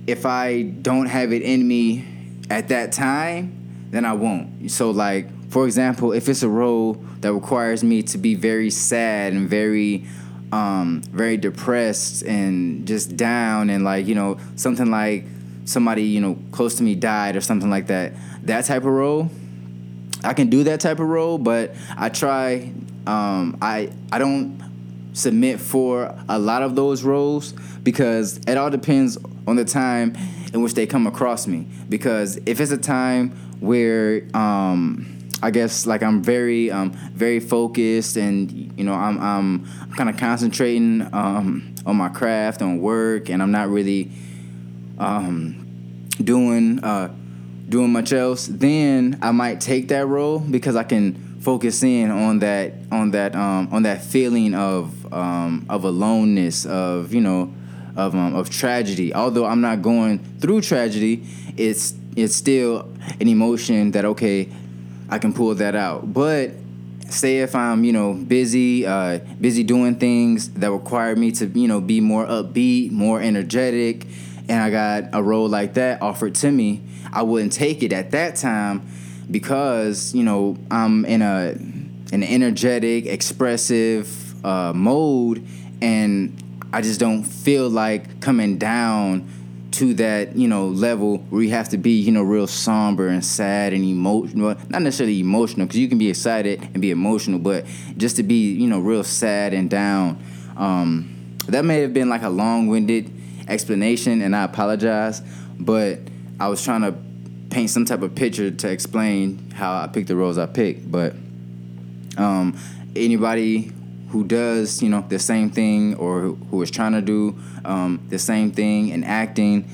If 0.06 0.26
I 0.26 0.62
don't 0.62 1.06
have 1.06 1.32
it 1.32 1.42
in 1.42 1.66
me 1.66 2.04
at 2.50 2.68
that 2.68 2.92
time, 2.92 3.63
then 3.94 4.04
I 4.04 4.12
won't. 4.12 4.70
So, 4.70 4.90
like 4.90 5.28
for 5.50 5.66
example, 5.66 6.12
if 6.12 6.28
it's 6.28 6.42
a 6.42 6.48
role 6.48 6.94
that 7.20 7.32
requires 7.32 7.84
me 7.84 8.02
to 8.02 8.18
be 8.18 8.34
very 8.34 8.70
sad 8.70 9.32
and 9.32 9.48
very 9.48 10.04
um, 10.52 11.02
very 11.10 11.36
depressed 11.36 12.22
and 12.24 12.86
just 12.86 13.16
down 13.16 13.70
and 13.70 13.84
like 13.84 14.06
you 14.06 14.14
know 14.14 14.38
something 14.56 14.90
like 14.90 15.24
somebody 15.64 16.02
you 16.02 16.20
know 16.20 16.38
close 16.52 16.74
to 16.76 16.82
me 16.82 16.94
died 16.94 17.34
or 17.36 17.40
something 17.40 17.70
like 17.70 17.86
that 17.88 18.12
that 18.42 18.64
type 18.66 18.82
of 18.82 18.92
role 18.92 19.30
i 20.22 20.34
can 20.34 20.50
do 20.50 20.62
that 20.62 20.78
type 20.78 21.00
of 21.00 21.08
role 21.08 21.38
but 21.38 21.74
i 21.96 22.08
try 22.08 22.70
um, 23.06 23.56
i 23.62 23.90
i 24.12 24.18
don't 24.18 24.60
submit 25.14 25.58
for 25.58 26.14
a 26.28 26.38
lot 26.38 26.62
of 26.62 26.76
those 26.76 27.02
roles 27.02 27.52
because 27.82 28.38
it 28.46 28.56
all 28.56 28.70
depends 28.70 29.16
on 29.46 29.56
the 29.56 29.64
time 29.64 30.14
in 30.52 30.62
which 30.62 30.74
they 30.74 30.86
come 30.86 31.06
across 31.06 31.46
me 31.46 31.66
because 31.88 32.38
if 32.46 32.60
it's 32.60 32.70
a 32.70 32.78
time 32.78 33.32
where 33.64 34.26
um, 34.34 35.14
I 35.42 35.50
guess 35.50 35.86
like 35.86 36.02
I'm 36.02 36.22
very 36.22 36.70
um, 36.70 36.92
very 37.12 37.40
focused 37.40 38.16
and 38.16 38.50
you 38.78 38.84
know 38.84 38.94
I'm 38.94 39.20
I'm 39.20 39.92
kind 39.96 40.08
of 40.08 40.16
concentrating 40.16 41.02
um, 41.12 41.74
on 41.84 41.96
my 41.96 42.08
craft 42.08 42.62
on 42.62 42.80
work 42.80 43.28
and 43.28 43.42
I'm 43.42 43.50
not 43.50 43.68
really 43.68 44.10
um, 44.98 46.06
doing 46.22 46.82
uh, 46.82 47.14
doing 47.68 47.92
much 47.92 48.12
else. 48.12 48.46
Then 48.46 49.18
I 49.20 49.32
might 49.32 49.60
take 49.60 49.88
that 49.88 50.06
role 50.06 50.38
because 50.38 50.76
I 50.76 50.84
can 50.84 51.40
focus 51.40 51.82
in 51.82 52.10
on 52.10 52.38
that 52.38 52.72
on 52.90 53.10
that 53.10 53.34
um, 53.34 53.68
on 53.70 53.82
that 53.82 54.02
feeling 54.02 54.54
of 54.54 55.12
um, 55.12 55.66
of 55.68 55.84
aloneness 55.84 56.64
of 56.64 57.12
you 57.12 57.20
know 57.20 57.52
of 57.96 58.14
um, 58.14 58.34
of 58.34 58.50
tragedy. 58.50 59.14
Although 59.14 59.44
I'm 59.44 59.60
not 59.60 59.82
going 59.82 60.18
through 60.40 60.62
tragedy, 60.62 61.26
it's 61.56 61.94
it's 62.16 62.34
still 62.34 62.88
an 63.20 63.28
emotion 63.28 63.90
that 63.92 64.04
okay 64.04 64.48
I 65.08 65.18
can 65.18 65.32
pull 65.32 65.54
that 65.56 65.74
out. 65.74 66.12
But 66.12 66.52
say 67.10 67.38
if 67.38 67.54
I'm, 67.54 67.84
you 67.84 67.92
know, 67.92 68.14
busy, 68.14 68.86
uh, 68.86 69.18
busy 69.40 69.62
doing 69.62 69.96
things 69.96 70.50
that 70.54 70.70
require 70.70 71.14
me 71.16 71.30
to, 71.32 71.46
you 71.46 71.68
know, 71.68 71.80
be 71.80 72.00
more 72.00 72.26
upbeat, 72.26 72.90
more 72.90 73.20
energetic, 73.20 74.06
and 74.48 74.62
I 74.62 74.70
got 74.70 75.10
a 75.12 75.22
role 75.22 75.48
like 75.48 75.74
that 75.74 76.02
offered 76.02 76.34
to 76.36 76.50
me, 76.50 76.82
I 77.12 77.22
wouldn't 77.22 77.52
take 77.52 77.82
it 77.82 77.92
at 77.92 78.10
that 78.10 78.36
time 78.36 78.86
because, 79.30 80.14
you 80.14 80.22
know, 80.22 80.56
I'm 80.70 81.04
in 81.04 81.22
a 81.22 81.56
an 82.12 82.22
energetic, 82.22 83.06
expressive 83.06 84.44
uh, 84.44 84.72
mode, 84.74 85.44
and 85.80 86.36
I 86.72 86.80
just 86.80 87.00
don't 87.00 87.24
feel 87.24 87.68
like 87.68 88.20
coming 88.20 88.58
down 88.58 89.28
to 89.74 89.92
that 89.92 90.36
you 90.36 90.46
know 90.46 90.68
level 90.68 91.18
where 91.30 91.42
you 91.42 91.50
have 91.50 91.68
to 91.68 91.76
be 91.76 91.90
you 91.90 92.12
know 92.12 92.22
real 92.22 92.46
somber 92.46 93.08
and 93.08 93.24
sad 93.24 93.72
and 93.72 93.84
emotional 93.84 94.54
not 94.68 94.82
necessarily 94.82 95.18
emotional 95.18 95.66
because 95.66 95.80
you 95.80 95.88
can 95.88 95.98
be 95.98 96.08
excited 96.08 96.62
and 96.62 96.80
be 96.80 96.92
emotional 96.92 97.40
but 97.40 97.66
just 97.96 98.14
to 98.14 98.22
be 98.22 98.52
you 98.52 98.68
know 98.68 98.78
real 98.78 99.02
sad 99.02 99.52
and 99.52 99.68
down 99.68 100.22
um, 100.56 101.36
that 101.48 101.64
may 101.64 101.80
have 101.80 101.92
been 101.92 102.08
like 102.08 102.22
a 102.22 102.28
long-winded 102.28 103.10
explanation 103.48 104.22
and 104.22 104.36
i 104.36 104.44
apologize 104.44 105.22
but 105.58 105.98
i 106.38 106.46
was 106.46 106.62
trying 106.62 106.82
to 106.82 106.94
paint 107.50 107.68
some 107.68 107.84
type 107.84 108.02
of 108.02 108.14
picture 108.14 108.52
to 108.52 108.70
explain 108.70 109.50
how 109.50 109.74
i 109.76 109.88
picked 109.88 110.06
the 110.06 110.14
roles 110.14 110.38
i 110.38 110.46
picked 110.46 110.88
but 110.90 111.14
um, 112.16 112.56
anybody 112.94 113.72
who 114.10 114.22
does 114.22 114.80
you 114.80 114.88
know 114.88 115.04
the 115.08 115.18
same 115.18 115.50
thing 115.50 115.96
or 115.96 116.20
who 116.20 116.62
is 116.62 116.70
trying 116.70 116.92
to 116.92 117.02
do 117.02 117.36
um, 117.64 118.04
the 118.08 118.18
same 118.18 118.50
thing 118.50 118.88
in 118.88 119.04
acting 119.04 119.68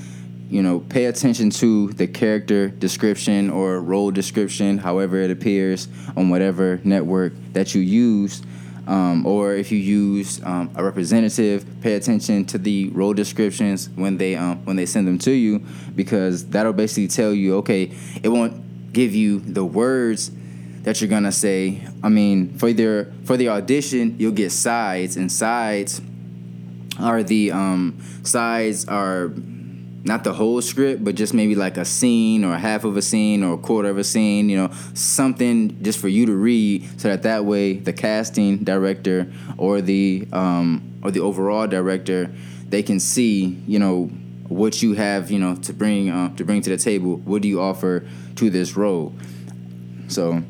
you 0.48 0.62
know 0.62 0.80
pay 0.80 1.04
attention 1.06 1.50
to 1.50 1.92
the 1.92 2.06
character 2.06 2.68
description 2.68 3.50
or 3.50 3.80
role 3.80 4.10
description 4.10 4.78
however 4.78 5.20
it 5.20 5.30
appears 5.30 5.88
on 6.16 6.28
whatever 6.28 6.80
network 6.82 7.32
that 7.52 7.74
you 7.74 7.80
use 7.80 8.42
um, 8.88 9.24
or 9.24 9.54
if 9.54 9.70
you 9.70 9.78
use 9.78 10.42
um, 10.42 10.68
a 10.74 10.82
representative 10.82 11.64
pay 11.80 11.94
attention 11.94 12.44
to 12.44 12.58
the 12.58 12.88
role 12.88 13.14
descriptions 13.14 13.88
when 13.90 14.16
they 14.16 14.34
um, 14.34 14.64
when 14.64 14.74
they 14.74 14.86
send 14.86 15.06
them 15.06 15.18
to 15.18 15.30
you 15.30 15.60
because 15.94 16.46
that'll 16.46 16.72
basically 16.72 17.06
tell 17.06 17.32
you 17.32 17.56
okay 17.56 17.92
it 18.22 18.28
won't 18.28 18.92
give 18.92 19.14
you 19.14 19.38
the 19.38 19.64
words 19.64 20.32
that 20.82 21.00
you're 21.00 21.10
gonna 21.10 21.32
say. 21.32 21.86
I 22.02 22.08
mean, 22.08 22.56
for 22.56 22.72
their 22.72 23.12
for 23.24 23.36
the 23.36 23.48
audition, 23.48 24.16
you'll 24.18 24.32
get 24.32 24.50
sides, 24.50 25.16
and 25.16 25.30
sides 25.30 26.00
are 27.00 27.22
the 27.22 27.52
um, 27.52 28.00
sides 28.22 28.86
are 28.86 29.32
not 30.02 30.24
the 30.24 30.32
whole 30.32 30.62
script, 30.62 31.04
but 31.04 31.14
just 31.14 31.34
maybe 31.34 31.54
like 31.54 31.76
a 31.76 31.84
scene 31.84 32.44
or 32.44 32.56
half 32.56 32.84
of 32.84 32.96
a 32.96 33.02
scene 33.02 33.42
or 33.42 33.54
a 33.54 33.58
quarter 33.58 33.88
of 33.88 33.98
a 33.98 34.04
scene. 34.04 34.48
You 34.48 34.56
know, 34.56 34.70
something 34.94 35.82
just 35.82 35.98
for 35.98 36.08
you 36.08 36.26
to 36.26 36.34
read, 36.34 37.00
so 37.00 37.08
that 37.08 37.22
that 37.22 37.44
way 37.44 37.74
the 37.74 37.92
casting 37.92 38.58
director 38.58 39.30
or 39.58 39.80
the 39.80 40.26
um, 40.32 41.00
or 41.02 41.10
the 41.10 41.20
overall 41.20 41.66
director 41.66 42.30
they 42.68 42.82
can 42.82 43.00
see. 43.00 43.60
You 43.66 43.78
know 43.78 44.04
what 44.48 44.82
you 44.82 44.94
have. 44.94 45.30
You 45.30 45.38
know 45.38 45.56
to 45.56 45.72
bring 45.72 46.10
uh, 46.10 46.34
to 46.36 46.44
bring 46.44 46.62
to 46.62 46.70
the 46.70 46.78
table. 46.78 47.16
What 47.16 47.42
do 47.42 47.48
you 47.48 47.60
offer 47.60 48.06
to 48.36 48.50
this 48.50 48.76
role? 48.76 49.14
So 50.08 50.42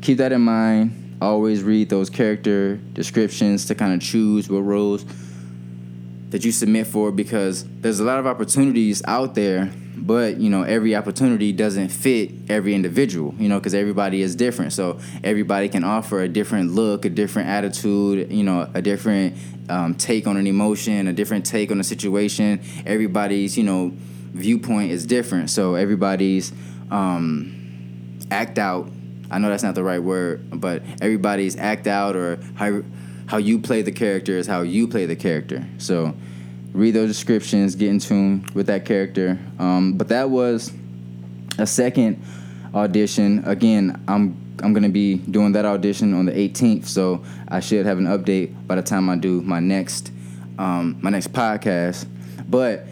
keep 0.00 0.18
that 0.18 0.32
in 0.32 0.42
mind. 0.42 1.18
Always 1.20 1.62
read 1.62 1.88
those 1.88 2.10
character 2.10 2.76
descriptions 2.76 3.66
to 3.66 3.74
kind 3.74 3.94
of 3.94 4.00
choose 4.00 4.48
what 4.48 4.60
roles 4.60 5.04
that 6.32 6.46
you 6.46 6.50
submit 6.50 6.86
for 6.86 7.12
because 7.12 7.64
there's 7.80 8.00
a 8.00 8.04
lot 8.04 8.18
of 8.18 8.26
opportunities 8.26 9.02
out 9.06 9.34
there, 9.34 9.70
but 9.96 10.38
you 10.38 10.48
know 10.48 10.62
every 10.62 10.96
opportunity 10.96 11.52
doesn't 11.52 11.90
fit 11.90 12.32
every 12.48 12.74
individual. 12.74 13.34
You 13.38 13.48
know 13.50 13.58
because 13.58 13.74
everybody 13.74 14.22
is 14.22 14.34
different, 14.34 14.72
so 14.72 14.98
everybody 15.22 15.68
can 15.68 15.84
offer 15.84 16.22
a 16.22 16.28
different 16.28 16.72
look, 16.72 17.04
a 17.04 17.10
different 17.10 17.50
attitude, 17.50 18.32
you 18.32 18.42
know, 18.42 18.68
a 18.72 18.80
different 18.80 19.36
um, 19.68 19.94
take 19.94 20.26
on 20.26 20.38
an 20.38 20.46
emotion, 20.46 21.06
a 21.06 21.12
different 21.12 21.44
take 21.44 21.70
on 21.70 21.78
a 21.78 21.84
situation. 21.84 22.62
Everybody's 22.86 23.56
you 23.56 23.64
know 23.64 23.92
viewpoint 23.94 24.90
is 24.90 25.04
different, 25.04 25.50
so 25.50 25.74
everybody's 25.74 26.50
um, 26.90 28.18
act 28.30 28.58
out 28.58 28.88
I 29.30 29.38
know 29.38 29.48
that's 29.48 29.62
not 29.62 29.74
the 29.74 29.82
right 29.82 30.02
word, 30.02 30.60
but 30.60 30.82
everybody's 31.00 31.56
act 31.56 31.86
out 31.86 32.16
or 32.16 32.38
how 32.54 32.82
how 33.32 33.38
you 33.38 33.58
play 33.58 33.80
the 33.80 33.90
character 33.90 34.36
is 34.36 34.46
how 34.46 34.60
you 34.60 34.86
play 34.86 35.06
the 35.06 35.16
character. 35.16 35.66
So 35.78 36.14
read 36.74 36.90
those 36.90 37.08
descriptions, 37.08 37.74
get 37.74 37.88
in 37.88 37.98
tune 37.98 38.44
with 38.52 38.66
that 38.66 38.84
character. 38.84 39.38
Um, 39.58 39.94
but 39.94 40.08
that 40.08 40.28
was 40.28 40.70
a 41.56 41.66
second 41.66 42.22
audition. 42.74 43.42
Again, 43.46 44.04
I'm 44.06 44.36
I'm 44.62 44.74
gonna 44.74 44.90
be 44.90 45.14
doing 45.14 45.52
that 45.52 45.64
audition 45.64 46.12
on 46.12 46.26
the 46.26 46.32
18th, 46.32 46.84
so 46.84 47.24
I 47.48 47.60
should 47.60 47.86
have 47.86 47.96
an 47.96 48.04
update 48.04 48.66
by 48.66 48.74
the 48.74 48.82
time 48.82 49.08
I 49.08 49.16
do 49.16 49.40
my 49.40 49.60
next 49.60 50.12
um, 50.58 50.98
my 51.00 51.08
next 51.08 51.32
podcast. 51.32 52.06
But 52.50 52.84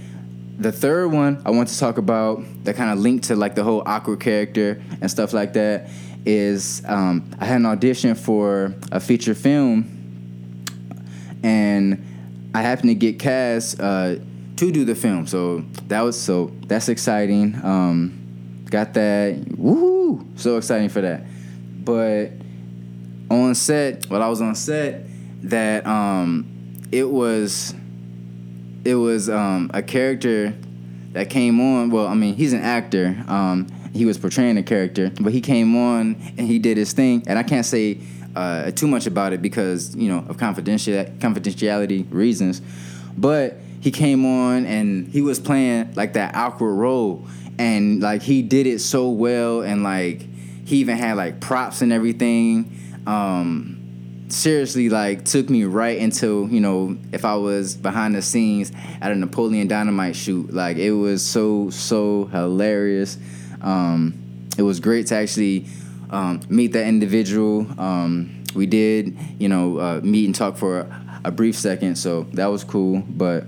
the 0.57 0.73
third 0.73 1.09
one 1.09 1.43
I 1.45 1.51
want 1.51 1.69
to 1.69 1.79
talk 1.79 1.99
about 1.99 2.43
that 2.65 2.77
kind 2.77 2.91
of 2.91 2.99
linked 2.99 3.25
to 3.25 3.37
like 3.37 3.57
the 3.57 3.63
whole 3.63 3.83
awkward 3.85 4.21
character 4.21 4.83
and 5.03 5.11
stuff 5.11 5.35
like 5.35 5.53
that 5.53 5.91
is 6.25 6.83
um, 6.87 7.31
I 7.39 7.45
had 7.45 7.57
an 7.57 7.67
audition 7.67 8.15
for 8.15 8.75
a 8.91 9.01
feature 9.01 9.35
film, 9.35 10.00
and 11.43 12.51
I 12.55 12.63
happened 12.63 12.91
to 12.91 12.95
get 12.95 13.19
cast 13.19 13.81
uh, 13.81 14.17
to 14.57 14.73
do 14.73 14.85
the 14.85 14.95
film. 14.95 15.27
So 15.27 15.65
that 15.89 16.03
was 16.03 16.21
so 16.21 16.53
that's 16.67 16.89
exciting. 16.89 17.59
Um, 17.63 18.65
got 18.69 18.95
that, 18.95 19.37
woohoo! 19.37 20.39
So 20.39 20.57
exciting 20.57 20.89
for 20.89 21.01
that. 21.01 21.25
But 21.85 22.33
on 23.31 23.55
set, 23.55 24.07
while 24.07 24.23
I 24.23 24.29
was 24.29 24.43
on 24.43 24.55
set, 24.55 25.07
that 25.43 25.87
um, 25.87 26.81
it 26.93 27.09
was 27.09 27.75
it 28.85 28.95
was 28.95 29.29
um, 29.29 29.71
a 29.73 29.83
character 29.83 30.55
that 31.13 31.31
came 31.31 31.61
on. 31.61 31.91
Well, 31.91 32.07
I 32.07 32.15
mean, 32.15 32.35
he's 32.35 32.53
an 32.53 32.63
actor. 32.63 33.23
Um, 33.29 33.67
he 33.93 34.05
was 34.05 34.19
portraying 34.19 34.57
a 34.57 34.63
character, 34.63 35.11
but 35.21 35.33
he 35.33 35.41
came 35.41 35.77
on 35.77 36.17
and 36.39 36.41
he 36.47 36.59
did 36.59 36.77
his 36.77 36.93
thing. 36.93 37.25
And 37.27 37.39
I 37.39 37.43
can't 37.43 37.67
say 37.67 37.99
uh, 38.37 38.71
too 38.71 38.87
much 38.87 39.07
about 39.07 39.33
it 39.33 39.43
because 39.43 39.95
you 39.97 40.09
know 40.09 40.25
of 40.29 40.39
confidential 40.39 41.05
confidentiality 41.19 42.07
reasons. 42.11 42.63
But 43.17 43.59
he 43.81 43.91
came 43.91 44.25
on 44.25 44.67
and 44.67 45.09
he 45.09 45.23
was 45.23 45.39
playing 45.39 45.95
like 45.95 46.15
that 46.15 46.35
awkward 46.35 46.75
role, 46.75 47.27
and 47.59 48.01
like 48.01 48.23
he 48.23 48.43
did 48.43 48.67
it 48.67 48.81
so 48.81 49.11
well, 49.11 49.63
and 49.63 49.83
like 49.83 50.27
he 50.65 50.77
even 50.79 50.97
had 50.97 51.17
like 51.17 51.41
props 51.41 51.83
and 51.83 51.93
everything. 51.93 52.77
Um, 53.07 53.81
seriously 54.29 54.89
like 54.89 55.25
took 55.25 55.51
me 55.51 55.65
right 55.65 55.99
into 55.99 56.49
you 56.51 56.61
know 56.61 56.97
if 57.13 57.25
I 57.25 57.35
was 57.35 57.77
behind 57.77 58.15
the 58.15 58.23
scenes 58.23 58.71
at 59.01 59.11
a 59.11 59.15
Napoleon 59.15 59.67
Dynamite 59.67 60.15
shoot 60.15 60.53
like 60.53 60.77
it 60.77 60.93
was 60.93 61.25
so 61.25 61.71
so 61.71 62.27
hilarious 62.27 63.19
um, 63.61 64.15
it 64.57 64.63
was 64.63 64.81
great 64.81 65.09
to 65.09 65.17
actually 65.17 65.67
um, 66.11 66.41
meet 66.49 66.73
that 66.73 66.87
individual. 66.87 67.67
Um, 67.79 68.45
we 68.55 68.67
did, 68.67 69.17
you 69.39 69.49
know, 69.49 69.79
uh, 69.79 70.01
meet 70.03 70.27
and 70.27 70.35
talk 70.35 70.57
for 70.57 70.81
a, 70.81 71.21
a, 71.25 71.31
brief 71.31 71.57
second, 71.57 71.97
so 71.97 72.25
that 72.33 72.47
was 72.47 72.65
cool. 72.65 73.03
But 73.09 73.45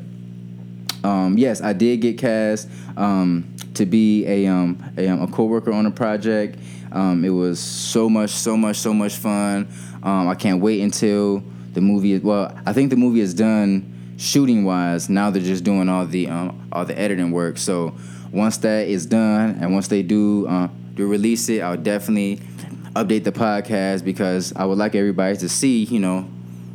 um, 1.03 1.37
yes, 1.37 1.61
I 1.61 1.73
did 1.73 2.01
get 2.01 2.19
cast 2.19 2.69
um, 2.97 3.55
to 3.75 3.85
be 3.85 4.25
a 4.27 4.47
um, 4.47 4.83
a, 4.97 5.09
um, 5.09 5.23
a 5.23 5.27
co-worker 5.27 5.73
on 5.73 5.87
a 5.87 5.91
project. 5.91 6.59
it 6.93 7.31
was 7.31 7.59
so 7.59 8.09
much, 8.09 8.31
so 8.31 8.57
much, 8.57 8.77
so 8.77 8.95
much 8.95 9.17
fun. 9.17 9.69
I 10.05 10.35
can't 10.37 10.61
wait 10.61 10.81
until 10.81 11.43
the 11.73 11.81
movie. 11.81 12.13
Is, 12.13 12.23
well, 12.23 12.57
I 12.65 12.73
think 12.73 12.91
the 12.91 12.97
movie 12.97 13.21
is 13.21 13.35
done 13.35 14.15
shooting 14.17 14.65
wise. 14.65 15.09
Now 15.09 15.31
they're 15.31 15.43
just 15.43 15.65
doing 15.65 15.89
all 15.89 16.07
the 16.07 16.29
all 16.29 16.85
the 16.85 16.99
editing 16.99 17.33
work. 17.33 17.59
So 17.59 17.97
once 18.33 18.57
that 18.59 18.89
is 18.89 19.07
done 19.07 19.59
and 19.61 19.73
once 19.75 19.89
they 19.89 20.03
do 20.03 20.47
uh, 20.47 20.69
do 20.95 21.07
release 21.07 21.49
it, 21.49 21.61
I'll 21.63 21.77
definitely 21.77 22.41
update 22.95 23.25
the 23.25 23.33
podcast 23.33 24.05
because 24.05 24.53
I 24.55 24.65
would 24.65 24.79
like 24.79 24.95
everybody 24.95 25.37
to 25.39 25.49
see, 25.49 25.85
you 25.85 25.99
know, 25.99 26.29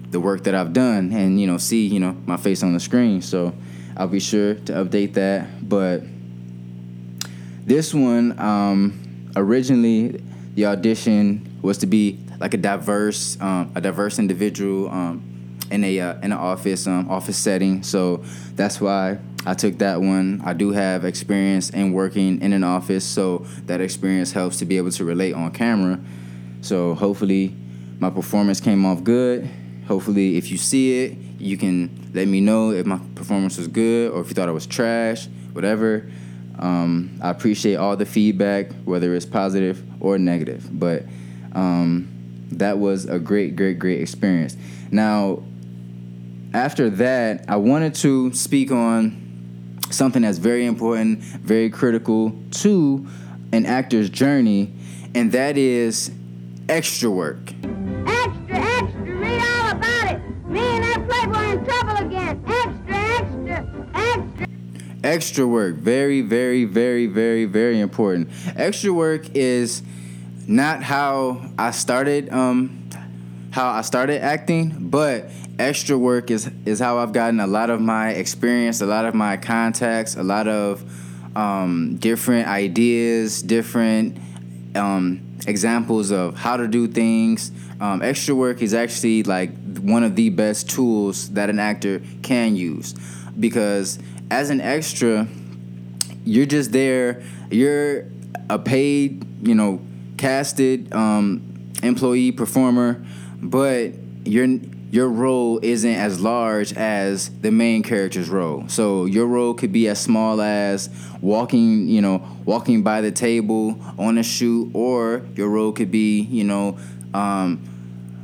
the 0.10 0.20
work 0.20 0.44
that 0.46 0.56
I've 0.56 0.74
done 0.74 1.12
and 1.12 1.40
you 1.40 1.48
know 1.48 1.58
see, 1.58 1.86
you 1.86 2.00
know, 2.00 2.16
my 2.26 2.38
face 2.38 2.64
on 2.64 2.74
the 2.74 2.80
screen. 2.80 3.22
So 3.22 3.54
I'll 3.96 4.08
be 4.08 4.20
sure 4.20 4.56
to 4.56 4.74
update 4.74 5.14
that. 5.14 5.68
But 5.68 6.04
this 7.66 7.94
one, 7.94 8.40
um, 8.40 9.30
originally, 9.36 10.22
the 10.56 10.66
audition 10.68 11.60
was 11.62 11.78
to 11.80 11.88
be 11.88 12.20
like 12.40 12.54
a 12.54 12.58
diverse, 12.58 13.40
um, 13.42 13.72
a 13.76 13.82
diverse 13.82 14.20
individual 14.20 14.90
um, 14.90 15.58
in 15.70 15.84
a 15.84 16.00
uh, 16.00 16.16
in 16.20 16.32
an 16.32 16.34
office 16.34 16.88
um, 16.88 17.10
office 17.10 17.38
setting. 17.38 17.84
So 17.84 18.24
that's 18.56 18.80
why 18.80 19.20
I 19.48 19.54
took 19.54 19.78
that 19.78 20.02
one. 20.02 20.42
I 20.44 20.52
do 20.52 20.72
have 20.72 21.06
experience 21.06 21.70
in 21.70 21.94
working 21.94 22.42
in 22.42 22.52
an 22.52 22.66
office, 22.66 23.06
so 23.06 23.46
that 23.68 23.80
experience 23.80 24.34
helps 24.34 24.60
to 24.60 24.66
be 24.66 24.76
able 24.76 24.92
to 24.92 25.06
relate 25.06 25.32
on 25.32 25.52
camera. 25.52 26.02
So 26.60 26.96
hopefully, 26.96 27.56
my 27.98 28.10
performance 28.10 28.60
came 28.60 28.86
off 28.86 29.06
good. 29.06 29.50
Hopefully, 29.88 30.36
if 30.36 30.52
you 30.52 30.58
see 30.58 31.06
it, 31.06 31.18
you 31.40 31.58
can 31.58 32.12
let 32.14 32.28
me 32.28 32.42
know 32.42 32.72
if 32.72 32.86
my 32.86 33.00
performance 33.16 33.58
was 33.58 33.70
good 33.70 34.12
or 34.12 34.20
if 34.20 34.28
you 34.28 34.34
thought 34.34 34.50
it 34.50 34.52
was 34.52 34.68
trash, 34.68 35.30
whatever. 35.54 36.12
Um, 36.60 37.18
I 37.22 37.30
appreciate 37.30 37.76
all 37.76 37.96
the 37.96 38.06
feedback, 38.06 38.74
whether 38.84 39.16
it's 39.16 39.26
positive 39.26 39.82
or 40.02 40.18
negative. 40.18 40.68
But 40.78 41.04
um, 41.54 42.10
that 42.52 42.80
was 42.80 43.06
a 43.06 43.18
great, 43.18 43.56
great, 43.56 43.80
great 43.80 44.02
experience. 44.02 44.58
Now, 44.92 45.42
after 46.54 46.90
that, 46.90 47.46
I 47.48 47.56
wanted 47.56 47.96
to 47.96 48.34
speak 48.34 48.74
on 48.74 49.24
something 49.92 50.22
that's 50.22 50.38
very 50.38 50.66
important, 50.66 51.20
very 51.20 51.70
critical 51.70 52.34
to 52.52 53.06
an 53.52 53.66
actor's 53.66 54.10
journey, 54.10 54.74
and 55.16 55.32
that 55.32 55.58
is 55.58 56.12
extra 56.70 57.10
work. 57.10 57.40
Extra, 58.06 58.58
extra, 58.58 59.16
read 59.16 59.42
all 59.42 59.72
about 59.72 60.12
it. 60.12 60.22
Me 60.48 60.60
and 60.60 60.84
that 60.84 61.08
playboy 61.08 61.52
in 61.52 61.66
trouble 61.66 62.06
again. 62.06 62.44
Extra, 62.48 62.96
extra, 62.96 63.90
extra. 63.94 64.48
Extra 65.04 65.48
work, 65.48 65.76
very, 65.76 66.22
very, 66.22 66.66
very, 66.66 67.06
very, 67.08 67.46
very 67.46 67.80
important. 67.80 68.30
Extra 68.56 68.92
work 68.92 69.36
is 69.36 69.82
not 70.48 70.84
how 70.84 71.50
I 71.58 71.72
started. 71.72 72.30
Um, 72.32 72.84
how 73.58 73.70
I 73.70 73.82
started 73.82 74.22
acting, 74.22 74.90
but 74.90 75.32
extra 75.60 75.98
work 75.98 76.32
is 76.32 76.50
is 76.66 76.80
how 76.80 77.00
I've 77.00 77.14
gotten 77.14 77.40
a 77.40 77.48
lot 77.48 77.70
of 77.70 77.82
my 77.82 78.12
experience, 78.12 78.82
a 78.82 78.86
lot 78.86 79.06
of 79.06 79.16
my 79.16 79.38
contacts, 79.38 80.16
a 80.16 80.24
lot 80.24 80.48
of 80.48 80.84
um, 81.36 81.98
different 81.98 82.48
ideas, 82.48 83.42
different 83.42 84.18
um, 84.76 85.22
examples 85.48 86.12
of 86.12 86.36
how 86.36 86.58
to 86.58 86.68
do 86.68 86.88
things. 86.88 87.52
Um, 87.80 88.02
extra 88.02 88.34
work 88.34 88.62
is 88.62 88.74
actually 88.74 89.24
like 89.24 89.52
one 89.80 90.04
of 90.04 90.16
the 90.16 90.30
best 90.30 90.70
tools 90.70 91.30
that 91.32 91.50
an 91.50 91.60
actor 91.60 92.02
can 92.24 92.56
use 92.56 92.96
because 93.40 94.00
as 94.32 94.50
an 94.50 94.62
extra, 94.62 95.28
you're 96.26 96.46
just 96.46 96.72
there. 96.72 97.24
You're 97.50 98.06
a 98.50 98.60
paid, 98.60 99.26
you 99.48 99.56
know, 99.56 99.82
casted 100.18 100.94
um, 100.94 101.72
employee 101.84 102.32
performer, 102.32 103.06
but 103.42 103.92
your 104.26 104.48
your 104.90 105.10
role 105.10 105.60
isn't 105.62 105.96
as 105.96 106.22
large 106.22 106.72
as 106.74 107.30
the 107.42 107.52
main 107.52 107.84
character's 107.84 108.30
role. 108.30 108.68
So 108.70 109.06
your 109.06 109.28
role 109.28 109.54
could 109.54 109.74
be 109.74 109.88
as 109.88 110.00
small 110.00 110.42
as 110.42 110.90
walking, 111.22 111.90
you 111.90 112.02
know, 112.02 112.26
walking 112.46 112.84
by 112.84 113.02
the 113.02 113.12
table 113.12 113.80
on 114.00 114.18
a 114.18 114.24
shoot, 114.24 114.72
or 114.74 115.26
your 115.36 115.50
role 115.50 115.74
could 115.74 115.92
be, 115.92 116.22
you 116.22 116.46
know, 116.46 116.80
um, 117.14 117.62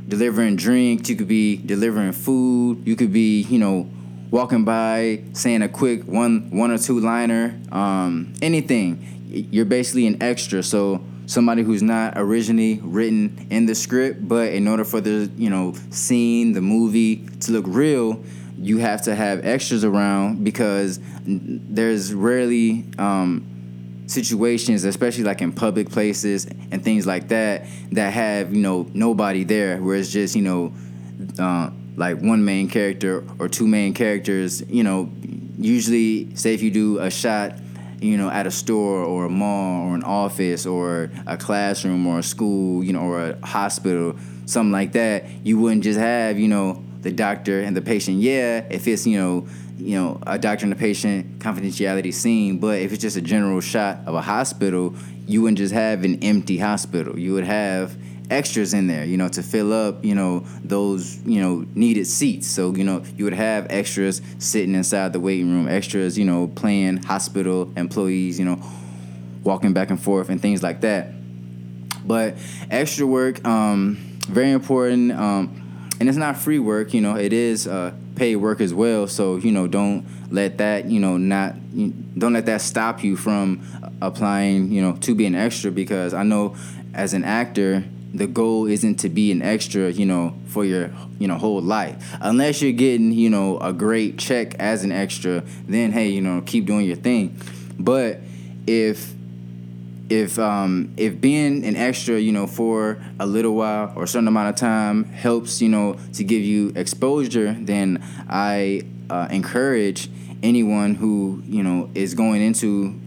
delivering 0.08 0.56
drinks. 0.56 1.08
You 1.10 1.16
could 1.16 1.28
be 1.28 1.56
delivering 1.56 2.12
food. 2.12 2.86
You 2.86 2.96
could 2.96 3.12
be, 3.12 3.42
you 3.42 3.58
know, 3.58 3.90
walking 4.30 4.64
by 4.64 5.22
saying 5.34 5.62
a 5.62 5.68
quick 5.68 6.04
one 6.04 6.50
one 6.50 6.70
or 6.70 6.78
two 6.78 6.98
liner. 6.98 7.60
Um, 7.72 8.32
anything. 8.40 9.10
You're 9.28 9.64
basically 9.64 10.06
an 10.06 10.22
extra. 10.22 10.62
So 10.62 11.04
somebody 11.26 11.62
who's 11.62 11.82
not 11.82 12.14
originally 12.16 12.80
written 12.82 13.46
in 13.50 13.66
the 13.66 13.74
script, 13.74 14.26
but 14.26 14.52
in 14.52 14.68
order 14.68 14.84
for 14.84 15.00
the 15.00 15.30
you 15.36 15.50
know 15.50 15.74
scene, 15.90 16.52
the 16.52 16.60
movie 16.60 17.26
to 17.40 17.52
look 17.52 17.64
real, 17.66 18.22
you 18.58 18.78
have 18.78 19.02
to 19.02 19.14
have 19.14 19.44
extras 19.44 19.84
around 19.84 20.44
because 20.44 21.00
there's 21.26 22.14
rarely 22.14 22.84
um, 22.98 24.04
situations, 24.06 24.84
especially 24.84 25.24
like 25.24 25.40
in 25.40 25.52
public 25.52 25.90
places 25.90 26.46
and 26.70 26.82
things 26.82 27.06
like 27.06 27.28
that, 27.28 27.66
that 27.92 28.12
have 28.12 28.54
you 28.54 28.60
know 28.60 28.88
nobody 28.94 29.44
there, 29.44 29.82
where 29.82 29.96
it's 29.96 30.10
just 30.10 30.36
you 30.36 30.42
know 30.42 30.72
uh, 31.38 31.70
like 31.96 32.20
one 32.20 32.44
main 32.44 32.68
character 32.68 33.24
or 33.38 33.48
two 33.48 33.66
main 33.66 33.94
characters. 33.94 34.62
You 34.68 34.84
know, 34.84 35.10
usually 35.58 36.34
say 36.36 36.54
if 36.54 36.62
you 36.62 36.70
do 36.70 36.98
a 36.98 37.10
shot 37.10 37.54
you 38.04 38.18
know, 38.18 38.28
at 38.28 38.46
a 38.46 38.50
store 38.50 39.02
or 39.02 39.24
a 39.24 39.30
mall 39.30 39.88
or 39.88 39.94
an 39.94 40.02
office 40.02 40.66
or 40.66 41.10
a 41.26 41.36
classroom 41.38 42.06
or 42.06 42.18
a 42.18 42.22
school, 42.22 42.84
you 42.84 42.92
know, 42.92 43.00
or 43.00 43.30
a 43.30 43.46
hospital, 43.46 44.16
something 44.44 44.72
like 44.72 44.92
that, 44.92 45.24
you 45.42 45.58
wouldn't 45.58 45.82
just 45.82 45.98
have, 45.98 46.38
you 46.38 46.48
know, 46.48 46.84
the 47.00 47.10
doctor 47.10 47.60
and 47.60 47.74
the 47.74 47.80
patient. 47.80 48.18
Yeah, 48.18 48.64
if 48.70 48.86
it's, 48.86 49.06
you 49.06 49.18
know, 49.18 49.46
you 49.78 49.96
know, 49.96 50.20
a 50.26 50.38
doctor 50.38 50.66
and 50.66 50.72
a 50.72 50.76
patient 50.76 51.38
confidentiality 51.38 52.12
scene, 52.12 52.58
but 52.58 52.78
if 52.78 52.92
it's 52.92 53.00
just 53.00 53.16
a 53.16 53.22
general 53.22 53.60
shot 53.60 53.98
of 54.06 54.14
a 54.14 54.22
hospital, 54.22 54.94
you 55.26 55.40
wouldn't 55.40 55.58
just 55.58 55.72
have 55.72 56.04
an 56.04 56.22
empty 56.22 56.58
hospital. 56.58 57.18
You 57.18 57.32
would 57.32 57.44
have 57.44 57.96
extras 58.30 58.74
in 58.74 58.86
there, 58.86 59.04
you 59.04 59.16
know, 59.16 59.28
to 59.28 59.42
fill 59.42 59.72
up, 59.72 60.04
you 60.04 60.14
know, 60.14 60.40
those, 60.62 61.18
you 61.24 61.40
know, 61.40 61.66
needed 61.74 62.06
seats. 62.06 62.46
So, 62.46 62.74
you 62.74 62.84
know, 62.84 63.02
you 63.16 63.24
would 63.24 63.34
have 63.34 63.66
extras 63.70 64.22
sitting 64.38 64.74
inside 64.74 65.12
the 65.12 65.20
waiting 65.20 65.50
room, 65.50 65.68
extras, 65.68 66.18
you 66.18 66.24
know, 66.24 66.48
playing 66.48 66.98
hospital 66.98 67.72
employees, 67.76 68.38
you 68.38 68.44
know, 68.44 68.60
walking 69.42 69.72
back 69.72 69.90
and 69.90 70.00
forth 70.00 70.30
and 70.30 70.40
things 70.40 70.62
like 70.62 70.80
that. 70.80 71.10
But 72.06 72.36
extra 72.70 73.06
work, 73.06 73.44
um, 73.46 73.96
very 74.28 74.52
important. 74.52 75.12
Um, 75.12 75.60
and 76.00 76.08
it's 76.08 76.18
not 76.18 76.36
free 76.36 76.58
work, 76.58 76.92
you 76.92 77.00
know, 77.00 77.16
it 77.16 77.32
is 77.32 77.68
uh, 77.68 77.92
paid 78.16 78.36
work 78.36 78.60
as 78.60 78.74
well. 78.74 79.06
So, 79.06 79.36
you 79.36 79.52
know, 79.52 79.66
don't 79.66 80.06
let 80.30 80.58
that, 80.58 80.86
you 80.86 80.98
know, 80.98 81.16
not, 81.16 81.54
don't 82.18 82.32
let 82.32 82.46
that 82.46 82.60
stop 82.62 83.04
you 83.04 83.16
from 83.16 83.62
applying, 84.02 84.72
you 84.72 84.82
know, 84.82 84.96
to 84.96 85.14
be 85.14 85.24
an 85.26 85.34
extra 85.34 85.70
because 85.70 86.12
I 86.12 86.24
know 86.24 86.56
as 86.94 87.14
an 87.14 87.24
actor, 87.24 87.84
the 88.14 88.28
goal 88.28 88.66
isn't 88.66 88.96
to 89.00 89.08
be 89.08 89.32
an 89.32 89.42
extra, 89.42 89.90
you 89.90 90.06
know, 90.06 90.34
for 90.46 90.64
your, 90.64 90.90
you 91.18 91.26
know, 91.26 91.36
whole 91.36 91.60
life. 91.60 92.16
Unless 92.20 92.62
you're 92.62 92.72
getting, 92.72 93.10
you 93.10 93.28
know, 93.28 93.58
a 93.58 93.72
great 93.72 94.18
check 94.18 94.54
as 94.60 94.84
an 94.84 94.92
extra, 94.92 95.42
then 95.66 95.90
hey, 95.90 96.08
you 96.08 96.20
know, 96.20 96.40
keep 96.46 96.64
doing 96.64 96.86
your 96.86 96.96
thing. 96.96 97.36
But 97.78 98.20
if 98.66 99.12
if 100.08 100.38
um 100.38 100.92
if 100.96 101.20
being 101.20 101.64
an 101.64 101.74
extra, 101.76 102.18
you 102.20 102.30
know, 102.30 102.46
for 102.46 103.02
a 103.18 103.26
little 103.26 103.54
while 103.54 103.92
or 103.96 104.04
a 104.04 104.08
certain 104.08 104.28
amount 104.28 104.50
of 104.50 104.56
time 104.56 105.04
helps, 105.04 105.60
you 105.60 105.68
know, 105.68 105.96
to 106.12 106.22
give 106.22 106.42
you 106.42 106.72
exposure, 106.76 107.56
then 107.58 108.02
I 108.28 108.82
uh, 109.10 109.26
encourage 109.30 110.08
anyone 110.42 110.94
who, 110.94 111.42
you 111.46 111.62
know, 111.62 111.90
is 111.94 112.14
going 112.14 112.42
into 112.42 113.00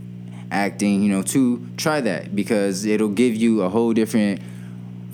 acting, 0.51 1.01
you 1.01 1.09
know, 1.09 1.21
to 1.21 1.65
try 1.77 2.01
that 2.01 2.35
because 2.35 2.83
it'll 2.85 3.09
give 3.09 3.35
you 3.35 3.61
a 3.61 3.69
whole 3.69 3.93
different 3.93 4.41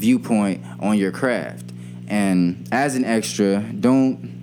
viewpoint 0.04 0.62
on 0.82 0.98
your 0.98 1.14
craft. 1.14 1.72
And 2.10 2.68
as 2.74 2.98
an 2.98 3.06
extra, 3.06 3.62
don't. 3.80 4.34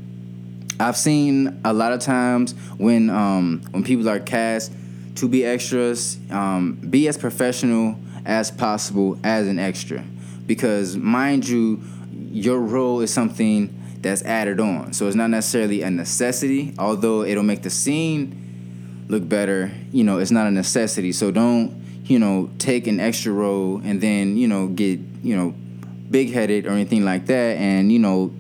I've 0.81 0.97
seen 0.97 1.61
a 1.63 1.75
lot 1.75 1.93
of 1.93 2.01
times 2.01 2.55
when 2.79 3.11
um, 3.11 3.61
when 3.71 3.85
people 3.85 4.09
are 4.09 4.19
cast 4.19 4.73
to 5.17 5.29
be 5.29 5.45
extras, 5.45 6.19
um, 6.31 6.77
be 6.77 7.09
as 7.09 7.19
professional 7.19 7.97
as 8.25 8.51
possible 8.51 9.19
as 9.23 9.47
an 9.49 9.59
extra, 9.59 10.03
because 10.47 10.97
mind 10.97 11.47
you, 11.47 11.83
your 12.31 12.61
role 12.61 13.03
is 13.03 13.13
something 13.13 13.69
that's 14.01 14.23
added 14.23 14.61
on. 14.61 14.95
So 14.95 15.09
it's 15.09 15.17
not 15.17 15.29
necessarily 15.29 15.83
a 15.83 15.91
necessity, 15.91 16.75
although 16.79 17.23
it'll 17.23 17.43
make 17.43 17.63
the 17.63 17.71
scene 17.71 19.05
look 19.09 19.29
better. 19.29 19.71
You 19.93 20.05
know, 20.05 20.17
it's 20.17 20.31
not 20.31 20.47
a 20.47 20.51
necessity. 20.51 21.13
So 21.13 21.31
don't 21.31 21.81
you 22.11 22.19
know, 22.19 22.51
take 22.59 22.89
an 22.89 22.99
extra 22.99 23.33
role 23.33 23.81
and 23.85 24.01
then, 24.01 24.37
you 24.37 24.49
know, 24.49 24.67
get, 24.67 24.99
you 25.23 25.37
know, 25.37 25.55
big 26.11 26.33
headed 26.33 26.67
or 26.67 26.71
anything 26.71 27.05
like 27.05 27.27
that 27.27 27.57
and, 27.57 27.93
you 27.93 27.99
know, 27.99 28.33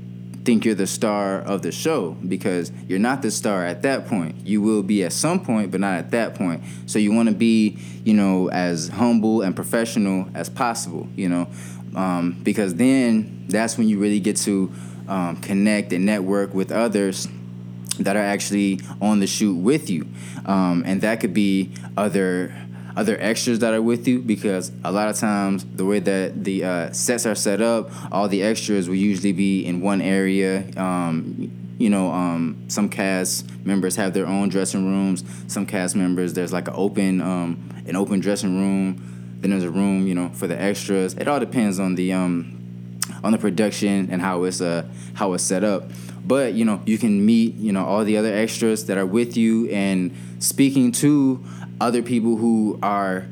think 0.44 0.64
you're 0.64 0.74
the 0.74 0.86
star 0.86 1.40
of 1.42 1.62
the 1.62 1.70
show 1.70 2.12
because 2.26 2.72
you're 2.88 2.98
not 2.98 3.22
the 3.22 3.30
star 3.30 3.64
at 3.64 3.82
that 3.82 4.06
point. 4.06 4.34
You 4.46 4.62
will 4.62 4.82
be 4.82 5.04
at 5.04 5.12
some 5.12 5.44
point, 5.44 5.70
but 5.70 5.80
not 5.80 5.94
at 5.94 6.10
that 6.12 6.34
point. 6.34 6.62
So 6.86 6.98
you 6.98 7.12
want 7.12 7.28
to 7.28 7.34
be, 7.34 7.78
you 8.04 8.14
know, 8.14 8.48
as 8.50 8.88
humble 8.88 9.42
and 9.42 9.54
professional 9.54 10.28
as 10.34 10.48
possible, 10.48 11.08
you 11.14 11.28
know, 11.28 11.48
um, 11.94 12.40
because 12.42 12.74
then 12.74 13.44
that's 13.48 13.76
when 13.76 13.88
you 13.88 13.98
really 13.98 14.20
get 14.20 14.36
to 14.38 14.72
um, 15.08 15.36
connect 15.36 15.92
and 15.92 16.06
network 16.06 16.54
with 16.54 16.72
others 16.72 17.28
that 17.98 18.16
are 18.16 18.24
actually 18.24 18.80
on 19.00 19.20
the 19.20 19.26
shoot 19.26 19.54
with 19.54 19.90
you. 19.90 20.06
Um, 20.46 20.82
and 20.86 21.02
that 21.02 21.20
could 21.20 21.34
be 21.34 21.74
other 21.96 22.54
other 23.00 23.16
extras 23.18 23.60
that 23.60 23.72
are 23.72 23.80
with 23.80 24.06
you 24.06 24.18
because 24.18 24.70
a 24.84 24.92
lot 24.92 25.08
of 25.08 25.16
times 25.16 25.64
the 25.64 25.86
way 25.86 26.00
that 26.00 26.44
the 26.44 26.62
uh, 26.62 26.92
sets 26.92 27.24
are 27.24 27.34
set 27.34 27.62
up, 27.62 27.90
all 28.12 28.28
the 28.28 28.42
extras 28.42 28.90
will 28.90 28.96
usually 28.96 29.32
be 29.32 29.64
in 29.64 29.80
one 29.80 30.02
area. 30.02 30.70
Um, 30.76 31.50
you 31.78 31.88
know, 31.88 32.12
um, 32.12 32.62
some 32.68 32.90
cast 32.90 33.50
members 33.64 33.96
have 33.96 34.12
their 34.12 34.26
own 34.26 34.50
dressing 34.50 34.84
rooms. 34.84 35.24
Some 35.46 35.64
cast 35.64 35.96
members 35.96 36.34
there's 36.34 36.52
like 36.52 36.68
an 36.68 36.74
open 36.76 37.22
um, 37.22 37.70
an 37.86 37.96
open 37.96 38.20
dressing 38.20 38.54
room. 38.58 39.38
Then 39.40 39.52
there's 39.52 39.64
a 39.64 39.70
room, 39.70 40.06
you 40.06 40.14
know, 40.14 40.28
for 40.34 40.46
the 40.46 40.60
extras. 40.60 41.14
It 41.14 41.26
all 41.26 41.40
depends 41.40 41.80
on 41.80 41.94
the 41.94 42.12
um, 42.12 42.59
on 43.22 43.32
the 43.32 43.38
production 43.38 44.08
and 44.10 44.20
how 44.20 44.44
it's 44.44 44.60
uh 44.60 44.86
how 45.14 45.32
it's 45.32 45.44
set 45.44 45.64
up. 45.64 45.84
But 46.24 46.54
you 46.54 46.64
know, 46.64 46.82
you 46.86 46.98
can 46.98 47.24
meet 47.24 47.54
you 47.54 47.72
know 47.72 47.84
all 47.84 48.04
the 48.04 48.16
other 48.16 48.32
extras 48.32 48.86
that 48.86 48.98
are 48.98 49.06
with 49.06 49.36
you 49.36 49.68
and 49.70 50.14
speaking 50.38 50.92
to 50.92 51.44
other 51.80 52.02
people 52.02 52.36
who 52.36 52.78
are 52.82 53.26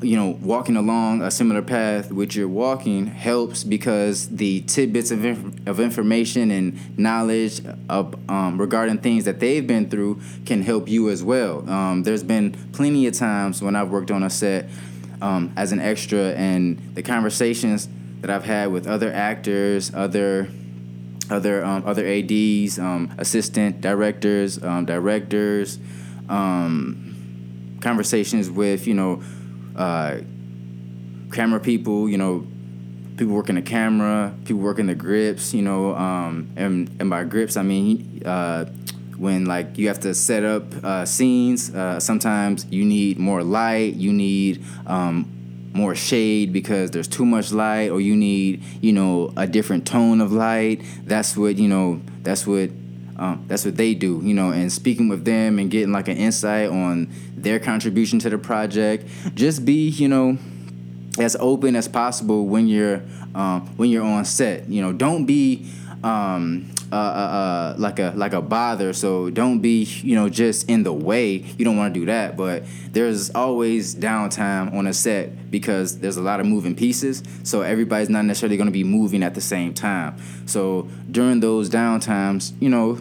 you 0.00 0.16
know 0.16 0.38
walking 0.40 0.76
along 0.76 1.22
a 1.22 1.30
similar 1.30 1.62
path 1.62 2.12
which 2.12 2.36
you're 2.36 2.46
walking 2.46 3.06
helps 3.06 3.64
because 3.64 4.28
the 4.28 4.60
tidbits 4.62 5.10
of, 5.10 5.24
inf- 5.24 5.66
of 5.66 5.80
information 5.80 6.50
and 6.50 6.98
knowledge 6.98 7.60
of 7.88 8.14
um, 8.30 8.60
regarding 8.60 8.98
things 8.98 9.24
that 9.24 9.40
they've 9.40 9.66
been 9.66 9.88
through 9.90 10.20
can 10.46 10.62
help 10.62 10.88
you 10.88 11.08
as 11.10 11.24
well 11.24 11.68
um, 11.68 12.04
there's 12.04 12.22
been 12.22 12.52
plenty 12.72 13.06
of 13.06 13.14
times 13.14 13.60
when 13.60 13.74
i've 13.74 13.90
worked 13.90 14.10
on 14.10 14.22
a 14.22 14.30
set 14.30 14.68
um, 15.20 15.52
as 15.56 15.72
an 15.72 15.80
extra 15.80 16.32
and 16.34 16.78
the 16.94 17.02
conversations 17.02 17.88
that 18.20 18.30
i've 18.30 18.44
had 18.44 18.70
with 18.70 18.86
other 18.86 19.12
actors 19.12 19.92
other 19.94 20.48
other 21.30 21.64
um, 21.64 21.82
other 21.86 22.06
ads 22.06 22.78
um, 22.78 23.12
assistant 23.18 23.80
directors 23.80 24.62
um, 24.62 24.84
directors 24.84 25.78
conversations 27.80 28.50
with 28.50 28.86
you 28.86 28.94
know 28.94 29.22
uh, 29.76 30.18
camera 31.32 31.60
people, 31.60 32.08
you 32.08 32.18
know 32.18 32.46
people 33.16 33.34
working 33.34 33.56
the 33.56 33.62
camera, 33.62 34.34
people 34.44 34.62
working 34.62 34.86
the 34.86 34.94
grips, 34.94 35.52
you 35.52 35.62
know, 35.62 35.94
um, 35.94 36.50
and 36.56 36.90
and 37.00 37.10
by 37.10 37.24
grips 37.24 37.56
I 37.56 37.62
mean 37.62 38.22
uh, 38.24 38.66
when 39.16 39.46
like 39.46 39.78
you 39.78 39.88
have 39.88 40.00
to 40.00 40.14
set 40.14 40.44
up 40.44 40.84
uh, 40.84 41.04
scenes. 41.04 41.74
Uh, 41.74 42.00
sometimes 42.00 42.66
you 42.70 42.84
need 42.84 43.18
more 43.18 43.42
light. 43.42 43.94
You 43.94 44.12
need 44.12 44.64
um, 44.86 45.30
more 45.72 45.94
shade 45.94 46.52
because 46.52 46.90
there's 46.90 47.08
too 47.08 47.24
much 47.26 47.52
light, 47.52 47.90
or 47.90 48.00
you 48.00 48.16
need 48.16 48.62
you 48.80 48.92
know 48.92 49.32
a 49.36 49.46
different 49.46 49.86
tone 49.86 50.20
of 50.20 50.32
light. 50.32 50.82
That's 51.04 51.36
what 51.36 51.56
you 51.56 51.68
know. 51.68 52.00
That's 52.22 52.46
what 52.46 52.70
um, 53.18 53.44
that's 53.48 53.64
what 53.64 53.76
they 53.76 53.94
do, 53.94 54.20
you 54.22 54.32
know, 54.32 54.50
and 54.50 54.70
speaking 54.70 55.08
with 55.08 55.24
them 55.24 55.58
and 55.58 55.70
getting 55.70 55.92
like 55.92 56.08
an 56.08 56.16
insight 56.16 56.70
on 56.70 57.10
their 57.36 57.58
contribution 57.58 58.18
to 58.20 58.30
the 58.30 58.38
project. 58.38 59.06
Just 59.34 59.64
be, 59.64 59.88
you 59.88 60.08
know, 60.08 60.38
as 61.18 61.36
open 61.40 61.74
as 61.74 61.88
possible 61.88 62.46
when 62.46 62.68
you're 62.68 63.02
um, 63.34 63.66
when 63.76 63.90
you're 63.90 64.04
on 64.04 64.24
set. 64.24 64.68
You 64.68 64.82
know, 64.82 64.92
don't 64.92 65.26
be 65.26 65.68
um, 66.04 66.70
uh, 66.90 66.96
uh, 66.96 66.98
uh, 66.98 67.74
like 67.78 67.98
a 67.98 68.12
like 68.16 68.32
a 68.32 68.40
bother. 68.40 68.92
So 68.92 69.30
don't 69.30 69.60
be 69.60 69.84
you 69.84 70.14
know 70.14 70.28
just 70.28 70.68
in 70.68 70.82
the 70.82 70.92
way. 70.92 71.36
You 71.36 71.64
don't 71.64 71.76
want 71.76 71.92
to 71.92 72.00
do 72.00 72.06
that. 72.06 72.36
But 72.36 72.64
there's 72.92 73.30
always 73.30 73.94
downtime 73.94 74.72
on 74.74 74.86
a 74.86 74.92
set 74.92 75.50
because 75.50 75.98
there's 75.98 76.16
a 76.16 76.22
lot 76.22 76.40
of 76.40 76.46
moving 76.46 76.74
pieces. 76.74 77.22
So 77.42 77.62
everybody's 77.62 78.08
not 78.08 78.24
necessarily 78.24 78.56
going 78.56 78.68
to 78.68 78.72
be 78.72 78.84
moving 78.84 79.22
at 79.22 79.34
the 79.34 79.40
same 79.40 79.74
time. 79.74 80.16
So 80.46 80.88
during 81.10 81.40
those 81.40 81.68
downtimes, 81.68 82.52
you 82.60 82.70
know, 82.70 82.98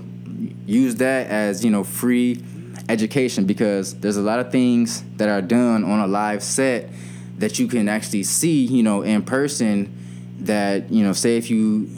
use 0.65 0.95
that 0.95 1.27
as 1.27 1.63
you 1.63 1.71
know 1.71 1.83
free 1.83 2.43
education 2.89 3.45
because 3.45 3.95
there's 3.99 4.17
a 4.17 4.21
lot 4.21 4.39
of 4.39 4.51
things 4.51 5.03
that 5.17 5.29
are 5.29 5.41
done 5.41 5.83
on 5.83 5.99
a 5.99 6.07
live 6.07 6.43
set 6.43 6.89
that 7.37 7.59
you 7.59 7.67
can 7.67 7.87
actually 7.87 8.23
see, 8.23 8.65
you 8.65 8.83
know, 8.83 9.01
in 9.01 9.21
person. 9.23 9.93
That 10.39 10.91
you 10.91 11.03
know, 11.03 11.13
say 11.13 11.37
if 11.37 11.49
you 11.49 11.89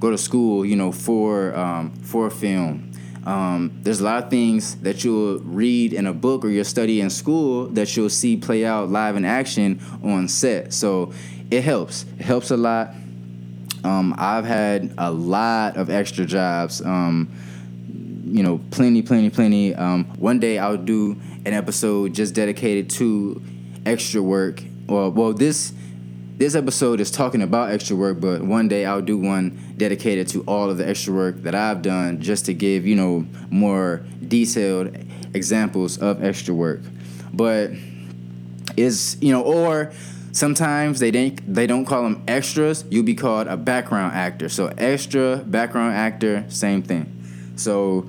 go 0.00 0.10
to 0.10 0.18
school, 0.18 0.64
you 0.64 0.76
know, 0.76 0.92
for 0.92 1.54
um, 1.56 1.92
for 2.02 2.30
film. 2.30 2.92
Um, 3.26 3.78
there's 3.82 4.00
a 4.00 4.04
lot 4.04 4.24
of 4.24 4.30
things 4.30 4.76
that 4.76 5.04
you'll 5.04 5.40
read 5.40 5.92
in 5.92 6.06
a 6.06 6.14
book 6.14 6.44
or 6.44 6.48
you'll 6.48 6.64
study 6.64 7.00
in 7.02 7.10
school 7.10 7.66
that 7.68 7.94
you'll 7.94 8.08
see 8.08 8.38
play 8.38 8.64
out 8.64 8.88
live 8.88 9.16
in 9.16 9.24
action 9.24 9.80
on 10.02 10.28
set. 10.28 10.72
So 10.72 11.12
it 11.50 11.62
helps. 11.62 12.06
It 12.18 12.22
helps 12.22 12.50
a 12.50 12.56
lot. 12.56 12.94
Um, 13.84 14.14
I've 14.16 14.44
had 14.44 14.94
a 14.96 15.10
lot 15.10 15.76
of 15.76 15.90
extra 15.90 16.24
jobs. 16.24 16.80
Um, 16.80 17.30
you 18.24 18.42
know, 18.42 18.60
plenty, 18.70 19.02
plenty, 19.02 19.30
plenty. 19.30 19.74
Um, 19.74 20.04
one 20.16 20.38
day 20.38 20.58
I'll 20.58 20.76
do 20.76 21.12
an 21.44 21.52
episode 21.52 22.14
just 22.14 22.34
dedicated 22.34 22.90
to 22.90 23.42
extra 23.84 24.22
work. 24.22 24.62
Well, 24.86 25.10
well, 25.10 25.32
this 25.32 25.72
this 26.38 26.54
episode 26.54 27.00
is 27.00 27.10
talking 27.10 27.42
about 27.42 27.72
extra 27.72 27.96
work, 27.96 28.20
but 28.20 28.42
one 28.42 28.68
day 28.68 28.86
I'll 28.86 29.02
do 29.02 29.18
one 29.18 29.74
dedicated 29.76 30.28
to 30.28 30.42
all 30.42 30.70
of 30.70 30.78
the 30.78 30.88
extra 30.88 31.12
work 31.12 31.42
that 31.42 31.54
I've 31.56 31.82
done 31.82 32.20
just 32.20 32.46
to 32.46 32.54
give, 32.54 32.86
you 32.86 32.94
know, 32.94 33.26
more 33.50 34.04
detailed 34.26 34.96
examples 35.34 35.98
of 35.98 36.22
extra 36.22 36.54
work. 36.54 36.80
But 37.32 37.72
is, 38.76 39.16
you 39.20 39.32
know, 39.32 39.42
or 39.42 39.92
sometimes 40.30 41.00
they 41.00 41.10
don't 41.10 41.52
they 41.52 41.66
don't 41.66 41.84
call 41.84 42.04
them 42.04 42.22
extras, 42.28 42.84
you'll 42.88 43.02
be 43.02 43.16
called 43.16 43.48
a 43.48 43.56
background 43.56 44.14
actor. 44.14 44.48
So 44.48 44.72
extra, 44.78 45.38
background 45.38 45.96
actor, 45.96 46.44
same 46.48 46.82
thing. 46.82 47.12
So 47.56 48.08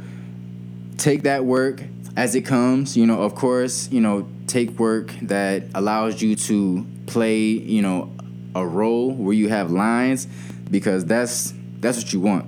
take 0.97 1.23
that 1.23 1.45
work 1.45 1.81
as 2.15 2.35
it 2.35 2.41
comes, 2.41 2.95
you 2.95 3.07
know, 3.07 3.23
of 3.23 3.33
course, 3.33 3.91
you 3.91 4.01
know, 4.01 4.29
take 4.45 4.77
work 4.77 5.15
that 5.23 5.63
allows 5.73 6.21
you 6.21 6.35
to 6.35 6.85
play, 7.07 7.39
you 7.39 7.81
know, 7.81 8.11
a 8.55 8.65
role 8.65 9.11
where 9.11 9.33
you 9.33 9.49
have 9.49 9.71
lines 9.71 10.27
because 10.69 11.05
that's 11.05 11.53
that's 11.79 11.97
what 11.97 12.13
you 12.13 12.19
want. 12.19 12.45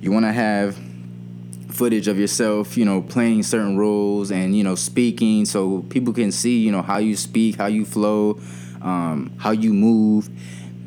You 0.00 0.12
want 0.12 0.24
to 0.24 0.32
have 0.32 0.78
footage 1.68 2.08
of 2.08 2.18
yourself, 2.18 2.76
you 2.76 2.84
know, 2.84 3.02
playing 3.02 3.42
certain 3.42 3.76
roles 3.76 4.30
and 4.30 4.56
you 4.56 4.64
know 4.64 4.74
speaking, 4.74 5.44
so 5.44 5.82
people 5.82 6.12
can 6.12 6.32
see, 6.32 6.58
you 6.58 6.70
know, 6.70 6.82
how 6.82 6.98
you 6.98 7.16
speak, 7.16 7.56
how 7.56 7.66
you 7.66 7.84
flow, 7.84 8.40
um, 8.82 9.32
how 9.38 9.50
you 9.50 9.72
move, 9.72 10.28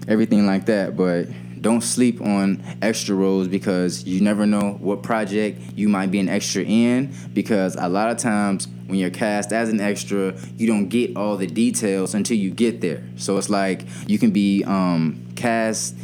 everything 0.07 0.45
like 0.45 0.65
that. 0.67 0.95
But 0.95 1.27
don't 1.61 1.81
sleep 1.81 2.21
on 2.21 2.61
extra 2.81 3.15
roles 3.15 3.47
because 3.47 4.03
you 4.03 4.21
never 4.21 4.45
know 4.45 4.77
what 4.79 5.01
project 5.01 5.59
you 5.75 5.89
might 5.89 6.11
be 6.11 6.19
an 6.19 6.29
extra 6.29 6.63
in. 6.63 7.13
Because 7.33 7.75
a 7.75 7.89
lot 7.89 8.11
of 8.11 8.17
times 8.17 8.67
when 8.87 8.99
you're 8.99 9.09
cast 9.09 9.51
as 9.51 9.69
an 9.69 9.79
extra, 9.81 10.35
you 10.57 10.67
don't 10.67 10.89
get 10.89 11.15
all 11.17 11.37
the 11.37 11.47
details 11.47 12.13
until 12.13 12.37
you 12.37 12.51
get 12.51 12.81
there. 12.81 13.03
So 13.15 13.37
it's 13.37 13.49
like 13.49 13.85
you 14.07 14.19
can 14.19 14.31
be 14.31 14.63
um, 14.63 15.25
cast 15.35 15.95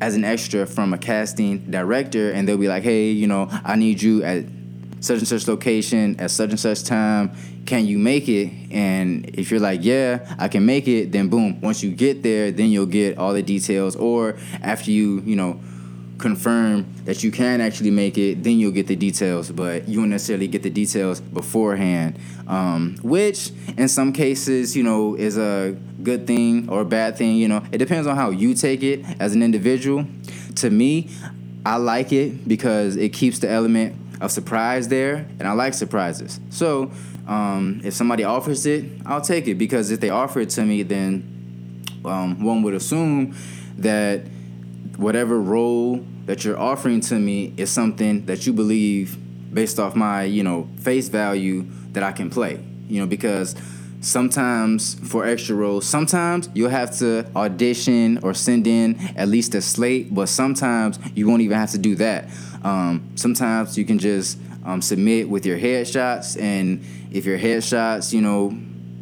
as 0.00 0.16
an 0.16 0.24
extra 0.24 0.66
from 0.66 0.94
a 0.94 0.98
casting 0.98 1.70
director, 1.70 2.30
and 2.30 2.48
they'll 2.48 2.56
be 2.56 2.68
like, 2.68 2.82
hey, 2.82 3.10
you 3.10 3.26
know, 3.26 3.48
I 3.64 3.76
need 3.76 4.00
you 4.00 4.22
at 4.22 4.44
such 5.00 5.18
and 5.18 5.28
such 5.28 5.48
location 5.48 6.20
at 6.20 6.30
such 6.30 6.50
and 6.50 6.60
such 6.60 6.84
time. 6.84 7.32
Can 7.66 7.86
you 7.86 7.98
make 7.98 8.28
it? 8.28 8.52
And 8.70 9.30
if 9.34 9.50
you're 9.50 9.60
like, 9.60 9.80
yeah, 9.82 10.34
I 10.38 10.48
can 10.48 10.64
make 10.66 10.88
it, 10.88 11.12
then 11.12 11.28
boom, 11.28 11.60
once 11.60 11.82
you 11.82 11.90
get 11.90 12.22
there, 12.22 12.50
then 12.50 12.70
you'll 12.70 12.86
get 12.86 13.18
all 13.18 13.32
the 13.32 13.42
details. 13.42 13.96
Or 13.96 14.38
after 14.62 14.90
you, 14.90 15.20
you 15.20 15.36
know, 15.36 15.60
confirm 16.20 16.86
that 17.04 17.24
you 17.24 17.30
can 17.30 17.60
actually 17.60 17.90
make 17.90 18.16
it, 18.18 18.42
then 18.42 18.58
you'll 18.58 18.72
get 18.72 18.86
the 18.86 18.96
details. 18.96 19.50
But 19.50 19.88
you 19.88 19.98
won't 19.98 20.10
necessarily 20.10 20.46
get 20.46 20.62
the 20.62 20.70
details 20.70 21.20
beforehand, 21.20 22.18
um, 22.46 22.96
which 23.02 23.50
in 23.76 23.88
some 23.88 24.12
cases, 24.12 24.76
you 24.76 24.82
know, 24.82 25.16
is 25.16 25.36
a 25.36 25.76
good 26.02 26.26
thing 26.26 26.68
or 26.68 26.82
a 26.82 26.84
bad 26.84 27.16
thing. 27.16 27.36
You 27.36 27.48
know, 27.48 27.62
it 27.72 27.78
depends 27.78 28.06
on 28.06 28.16
how 28.16 28.30
you 28.30 28.54
take 28.54 28.82
it 28.82 29.04
as 29.18 29.34
an 29.34 29.42
individual. 29.42 30.06
To 30.56 30.70
me, 30.70 31.10
I 31.64 31.76
like 31.76 32.12
it 32.12 32.46
because 32.46 32.96
it 32.96 33.10
keeps 33.10 33.38
the 33.38 33.50
element 33.50 33.96
of 34.20 34.30
surprise 34.30 34.88
there, 34.88 35.26
and 35.38 35.48
I 35.48 35.52
like 35.52 35.74
surprises. 35.74 36.40
So 36.50 36.90
um, 37.26 37.80
if 37.84 37.94
somebody 37.94 38.24
offers 38.24 38.66
it, 38.66 38.84
I'll 39.06 39.20
take 39.20 39.46
it 39.48 39.54
because 39.54 39.90
if 39.90 40.00
they 40.00 40.10
offer 40.10 40.40
it 40.40 40.50
to 40.50 40.64
me, 40.64 40.82
then 40.82 41.84
um, 42.04 42.42
one 42.42 42.62
would 42.62 42.74
assume 42.74 43.34
that 43.78 44.22
whatever 45.00 45.40
role 45.40 46.04
that 46.26 46.44
you're 46.44 46.58
offering 46.58 47.00
to 47.00 47.18
me 47.18 47.54
is 47.56 47.70
something 47.70 48.26
that 48.26 48.46
you 48.46 48.52
believe 48.52 49.16
based 49.52 49.80
off 49.80 49.96
my 49.96 50.24
you 50.24 50.42
know 50.42 50.68
face 50.80 51.08
value 51.08 51.64
that 51.92 52.02
I 52.02 52.12
can 52.12 52.28
play. 52.28 52.62
You 52.86 53.00
know 53.00 53.06
because 53.06 53.56
sometimes 54.02 54.94
for 55.08 55.26
extra 55.26 55.54
roles 55.54 55.86
sometimes 55.86 56.48
you'll 56.54 56.70
have 56.70 56.96
to 56.98 57.26
audition 57.36 58.18
or 58.22 58.32
send 58.32 58.66
in 58.66 58.98
at 59.14 59.28
least 59.28 59.54
a 59.54 59.60
slate 59.60 60.14
but 60.14 60.26
sometimes 60.26 60.98
you 61.14 61.28
won't 61.28 61.42
even 61.42 61.56
have 61.58 61.70
to 61.70 61.76
do 61.76 61.94
that 61.94 62.30
um, 62.62 63.10
sometimes 63.14 63.76
you 63.76 63.84
can 63.84 63.98
just 63.98 64.38
um, 64.64 64.80
submit 64.80 65.28
with 65.28 65.44
your 65.44 65.58
headshots 65.58 66.40
and 66.40 66.82
if 67.12 67.26
your 67.26 67.38
headshots 67.38 68.10
you 68.10 68.22
know 68.22 68.50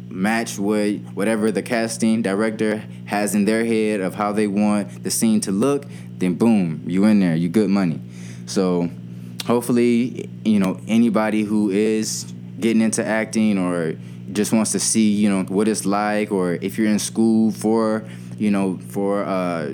match 0.09 0.57
what 0.57 0.89
whatever 1.13 1.51
the 1.51 1.61
casting 1.61 2.21
director 2.21 2.83
has 3.05 3.35
in 3.35 3.45
their 3.45 3.65
head 3.65 4.01
of 4.01 4.15
how 4.15 4.31
they 4.31 4.47
want 4.47 5.03
the 5.03 5.11
scene 5.11 5.39
to 5.39 5.51
look 5.51 5.85
then 6.17 6.33
boom 6.33 6.83
you 6.87 7.05
in 7.05 7.19
there 7.19 7.35
you 7.35 7.49
good 7.49 7.69
money. 7.69 8.01
So 8.45 8.89
hopefully 9.45 10.29
you 10.43 10.59
know 10.59 10.79
anybody 10.87 11.43
who 11.43 11.69
is 11.69 12.31
getting 12.59 12.81
into 12.81 13.05
acting 13.05 13.57
or 13.57 13.95
just 14.31 14.53
wants 14.53 14.71
to 14.73 14.79
see 14.79 15.09
you 15.11 15.29
know 15.29 15.43
what 15.43 15.67
it's 15.67 15.85
like 15.85 16.31
or 16.31 16.53
if 16.53 16.77
you're 16.77 16.87
in 16.87 16.99
school 16.99 17.51
for 17.51 18.07
you 18.37 18.51
know 18.51 18.77
for 18.89 19.23
uh, 19.23 19.73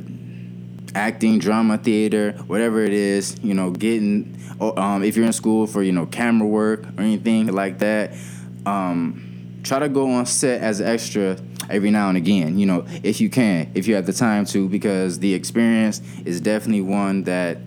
acting 0.94 1.40
drama 1.40 1.78
theater 1.78 2.32
whatever 2.48 2.84
it 2.84 2.94
is 2.94 3.38
you 3.44 3.54
know 3.54 3.70
getting 3.72 4.38
um, 4.62 5.04
if 5.04 5.18
you're 5.18 5.26
in 5.26 5.34
school 5.34 5.68
for 5.68 5.84
you 5.84 5.92
know 5.92 6.06
camera 6.06 6.48
work 6.48 6.86
or 6.98 7.02
anything 7.02 7.48
like 7.48 7.80
that 7.80 8.14
um, 8.66 9.25
try 9.66 9.80
to 9.80 9.90
go 9.90 10.12
on 10.12 10.26
set 10.26 10.62
as 10.62 10.80
extra 10.80 11.38
every 11.70 11.90
now 11.90 12.08
and 12.08 12.18
again 12.18 12.58
you 12.58 12.66
know 12.66 12.86
if 13.04 13.20
you 13.20 13.30
can 13.30 13.70
if 13.74 13.88
you 13.88 13.96
have 13.96 14.06
the 14.06 14.14
time 14.14 14.46
to 14.46 14.70
because 14.70 15.20
the 15.20 15.34
experience 15.34 16.02
is 16.24 16.40
definitely 16.40 16.82
one 16.82 17.24
that 17.24 17.58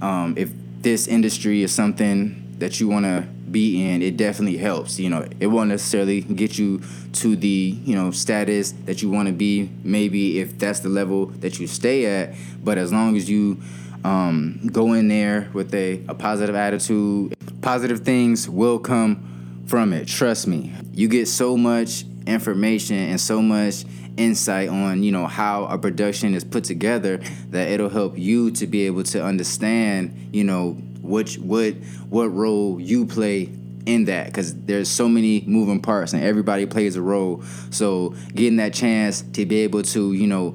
um, 0.00 0.34
if 0.36 0.50
this 0.80 1.06
industry 1.06 1.62
is 1.62 1.72
something 1.72 2.56
that 2.58 2.80
you 2.80 2.88
want 2.88 3.04
to 3.04 3.26
be 3.52 3.86
in, 3.86 4.02
it 4.02 4.16
definitely 4.16 4.56
helps. 4.56 4.98
You 4.98 5.10
know, 5.10 5.28
it 5.38 5.46
won't 5.46 5.68
necessarily 5.68 6.22
get 6.22 6.58
you 6.58 6.82
to 7.14 7.36
the 7.36 7.78
you 7.84 7.94
know 7.94 8.10
status 8.10 8.72
that 8.86 9.02
you 9.02 9.10
want 9.10 9.28
to 9.28 9.32
be. 9.32 9.70
Maybe 9.84 10.40
if 10.40 10.58
that's 10.58 10.80
the 10.80 10.88
level 10.88 11.26
that 11.26 11.60
you 11.60 11.66
stay 11.66 12.06
at, 12.06 12.34
but 12.64 12.78
as 12.78 12.92
long 12.92 13.16
as 13.16 13.28
you 13.28 13.60
um, 14.04 14.68
go 14.72 14.94
in 14.94 15.08
there 15.08 15.50
with 15.52 15.72
a, 15.74 16.02
a 16.08 16.14
positive 16.14 16.56
attitude, 16.56 17.34
positive 17.60 18.00
things 18.00 18.48
will 18.48 18.78
come 18.78 19.28
from 19.66 19.92
it. 19.92 20.06
Trust 20.08 20.46
me. 20.46 20.72
You 20.92 21.08
get 21.08 21.28
so 21.28 21.56
much 21.56 22.04
information 22.26 22.96
and 22.96 23.20
so 23.20 23.42
much 23.42 23.84
insight 24.16 24.68
on 24.68 25.02
you 25.02 25.10
know 25.10 25.26
how 25.26 25.64
a 25.64 25.78
production 25.78 26.34
is 26.34 26.44
put 26.44 26.64
together 26.64 27.16
that 27.48 27.68
it'll 27.68 27.88
help 27.88 28.18
you 28.18 28.50
to 28.50 28.66
be 28.66 28.86
able 28.86 29.02
to 29.02 29.24
understand 29.24 30.28
you 30.32 30.44
know 30.44 30.72
which 31.00 31.38
what 31.38 31.72
what 32.10 32.26
role 32.26 32.78
you 32.78 33.06
play 33.06 33.50
in 33.86 34.04
that 34.04 34.26
because 34.26 34.54
there's 34.64 34.88
so 34.88 35.08
many 35.08 35.42
moving 35.46 35.80
parts 35.80 36.12
and 36.12 36.22
everybody 36.22 36.66
plays 36.66 36.94
a 36.94 37.02
role 37.02 37.42
so 37.70 38.10
getting 38.34 38.56
that 38.56 38.74
chance 38.74 39.22
to 39.32 39.44
be 39.46 39.60
able 39.60 39.82
to 39.82 40.12
you 40.12 40.26
know 40.26 40.54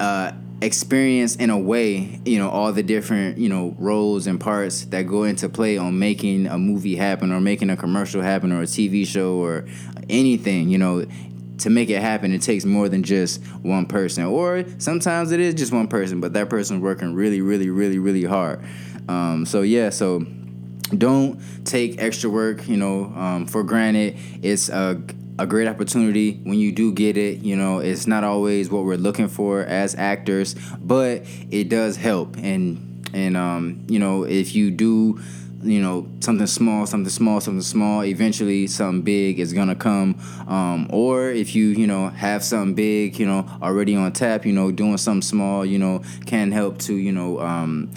uh, 0.00 0.32
experience 0.60 1.36
in 1.36 1.50
a 1.50 1.58
way, 1.58 2.20
you 2.24 2.38
know, 2.38 2.48
all 2.48 2.72
the 2.72 2.82
different, 2.82 3.38
you 3.38 3.48
know, 3.48 3.76
roles 3.78 4.26
and 4.26 4.40
parts 4.40 4.84
that 4.86 5.02
go 5.02 5.22
into 5.24 5.48
play 5.48 5.78
on 5.78 5.98
making 5.98 6.46
a 6.46 6.58
movie 6.58 6.96
happen 6.96 7.32
or 7.32 7.40
making 7.40 7.70
a 7.70 7.76
commercial 7.76 8.22
happen 8.22 8.50
or 8.50 8.62
a 8.62 8.66
TV 8.66 9.06
show 9.06 9.36
or 9.36 9.66
anything, 10.08 10.68
you 10.68 10.78
know, 10.78 11.06
to 11.58 11.70
make 11.70 11.90
it 11.90 12.00
happen, 12.00 12.32
it 12.32 12.42
takes 12.42 12.64
more 12.64 12.88
than 12.88 13.02
just 13.02 13.44
one 13.62 13.86
person. 13.86 14.24
Or 14.24 14.64
sometimes 14.78 15.32
it 15.32 15.40
is 15.40 15.54
just 15.54 15.72
one 15.72 15.88
person, 15.88 16.20
but 16.20 16.32
that 16.32 16.48
person's 16.48 16.82
working 16.82 17.14
really, 17.14 17.40
really, 17.40 17.70
really, 17.70 17.98
really 17.98 18.24
hard. 18.24 18.60
Um, 19.08 19.46
so 19.46 19.62
yeah, 19.62 19.90
so 19.90 20.24
don't 20.96 21.40
take 21.64 22.00
extra 22.00 22.30
work, 22.30 22.66
you 22.68 22.76
know, 22.76 23.06
um, 23.14 23.46
for 23.46 23.62
granted. 23.62 24.16
It's 24.42 24.68
a 24.68 25.00
a 25.38 25.46
great 25.46 25.68
opportunity 25.68 26.40
when 26.44 26.58
you 26.58 26.72
do 26.72 26.92
get 26.92 27.16
it. 27.16 27.40
You 27.40 27.56
know, 27.56 27.78
it's 27.78 28.06
not 28.06 28.24
always 28.24 28.70
what 28.70 28.84
we're 28.84 28.96
looking 28.96 29.28
for 29.28 29.60
as 29.62 29.94
actors, 29.94 30.54
but 30.80 31.22
it 31.50 31.68
does 31.68 31.96
help. 31.96 32.36
And 32.36 33.08
and 33.14 33.36
um, 33.36 33.84
you 33.88 33.98
know, 33.98 34.24
if 34.24 34.54
you 34.54 34.70
do 34.70 35.20
you 35.62 35.80
know 35.82 36.08
something 36.20 36.46
small 36.46 36.86
something 36.86 37.10
small 37.10 37.40
something 37.40 37.62
small 37.62 38.04
eventually 38.04 38.66
something 38.68 39.02
big 39.02 39.40
is 39.40 39.52
gonna 39.52 39.74
come 39.74 40.16
um, 40.46 40.88
or 40.92 41.30
if 41.30 41.54
you 41.54 41.66
you 41.66 41.86
know 41.86 42.08
have 42.10 42.44
something 42.44 42.74
big 42.74 43.18
you 43.18 43.26
know 43.26 43.44
already 43.60 43.96
on 43.96 44.12
tap 44.12 44.46
you 44.46 44.52
know 44.52 44.70
doing 44.70 44.96
something 44.96 45.22
small 45.22 45.66
you 45.66 45.78
know 45.78 46.00
can 46.26 46.52
help 46.52 46.78
to 46.78 46.94
you 46.94 47.10
know 47.10 47.40
um, 47.40 47.90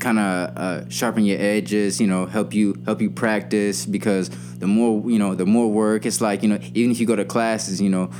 kind 0.00 0.18
of 0.18 0.56
uh, 0.56 0.88
sharpen 0.88 1.24
your 1.24 1.40
edges 1.40 2.00
you 2.00 2.06
know 2.06 2.26
help 2.26 2.54
you 2.54 2.80
help 2.84 3.00
you 3.00 3.10
practice 3.10 3.86
because 3.86 4.28
the 4.58 4.66
more 4.66 5.10
you 5.10 5.18
know 5.18 5.34
the 5.34 5.46
more 5.46 5.70
work 5.70 6.06
it's 6.06 6.20
like 6.20 6.42
you 6.42 6.48
know 6.48 6.58
even 6.74 6.90
if 6.90 7.00
you 7.00 7.06
go 7.06 7.16
to 7.16 7.24
classes 7.24 7.80
you 7.80 7.88
know 7.90 8.10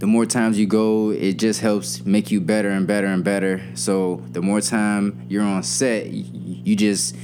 the 0.00 0.06
more 0.06 0.24
times 0.24 0.58
you 0.58 0.66
go 0.66 1.10
it 1.10 1.34
just 1.34 1.60
helps 1.60 2.06
make 2.06 2.30
you 2.30 2.40
better 2.40 2.70
and 2.70 2.86
better 2.86 3.06
and 3.06 3.22
better. 3.22 3.60
So 3.74 4.24
the 4.30 4.40
more 4.40 4.62
time 4.62 5.26
you're 5.28 5.42
on 5.44 5.62
set 5.62 6.06
you 6.06 6.74
just 6.74 7.14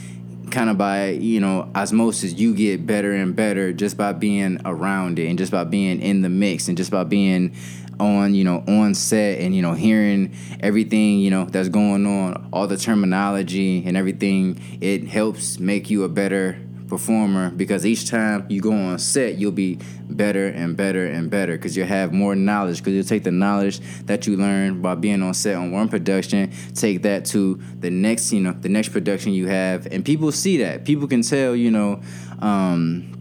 kind 0.50 0.70
of 0.70 0.78
by 0.78 1.10
you 1.10 1.40
know 1.40 1.70
osmosis 1.74 2.32
you 2.34 2.54
get 2.54 2.86
better 2.86 3.12
and 3.12 3.34
better 3.34 3.72
just 3.72 3.96
by 3.96 4.12
being 4.12 4.60
around 4.64 5.18
it 5.18 5.28
and 5.28 5.38
just 5.38 5.50
by 5.50 5.64
being 5.64 6.00
in 6.00 6.22
the 6.22 6.28
mix 6.28 6.68
and 6.68 6.76
just 6.76 6.90
by 6.90 7.04
being 7.04 7.54
on 7.98 8.34
you 8.34 8.44
know 8.44 8.62
on 8.68 8.94
set 8.94 9.40
and 9.40 9.54
you 9.54 9.62
know 9.62 9.72
hearing 9.72 10.34
everything 10.60 11.18
you 11.18 11.30
know 11.30 11.44
that's 11.46 11.68
going 11.68 12.06
on 12.06 12.48
all 12.52 12.66
the 12.66 12.76
terminology 12.76 13.82
and 13.86 13.96
everything 13.96 14.60
it 14.80 15.06
helps 15.08 15.58
make 15.58 15.90
you 15.90 16.04
a 16.04 16.08
better 16.08 16.58
performer 16.88 17.50
because 17.50 17.84
each 17.84 18.08
time 18.08 18.46
you 18.48 18.60
go 18.60 18.72
on 18.72 18.98
set 18.98 19.36
you'll 19.36 19.50
be 19.50 19.78
better 20.08 20.46
and 20.46 20.76
better 20.76 21.06
and 21.06 21.30
better 21.30 21.56
because 21.56 21.76
you'll 21.76 21.86
have 21.86 22.12
more 22.12 22.36
knowledge 22.36 22.78
because 22.78 22.94
you'll 22.94 23.04
take 23.04 23.24
the 23.24 23.30
knowledge 23.30 23.80
that 24.04 24.26
you 24.26 24.36
learn 24.36 24.80
by 24.80 24.94
being 24.94 25.22
on 25.22 25.34
set 25.34 25.56
on 25.56 25.72
one 25.72 25.88
production 25.88 26.52
take 26.74 27.02
that 27.02 27.24
to 27.24 27.60
the 27.80 27.90
next 27.90 28.32
you 28.32 28.40
know 28.40 28.52
the 28.52 28.68
next 28.68 28.90
production 28.90 29.32
you 29.32 29.48
have 29.48 29.86
and 29.86 30.04
people 30.04 30.30
see 30.32 30.58
that. 30.58 30.84
People 30.84 31.08
can 31.08 31.22
tell 31.22 31.56
you 31.56 31.70
know 31.70 32.00
um, 32.40 33.12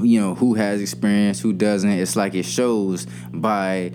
you 0.00 0.20
know 0.20 0.34
who 0.34 0.54
has 0.54 0.80
experience 0.80 1.40
who 1.40 1.52
doesn't. 1.52 1.90
It's 1.90 2.16
like 2.16 2.34
it 2.34 2.44
shows 2.44 3.06
by 3.32 3.92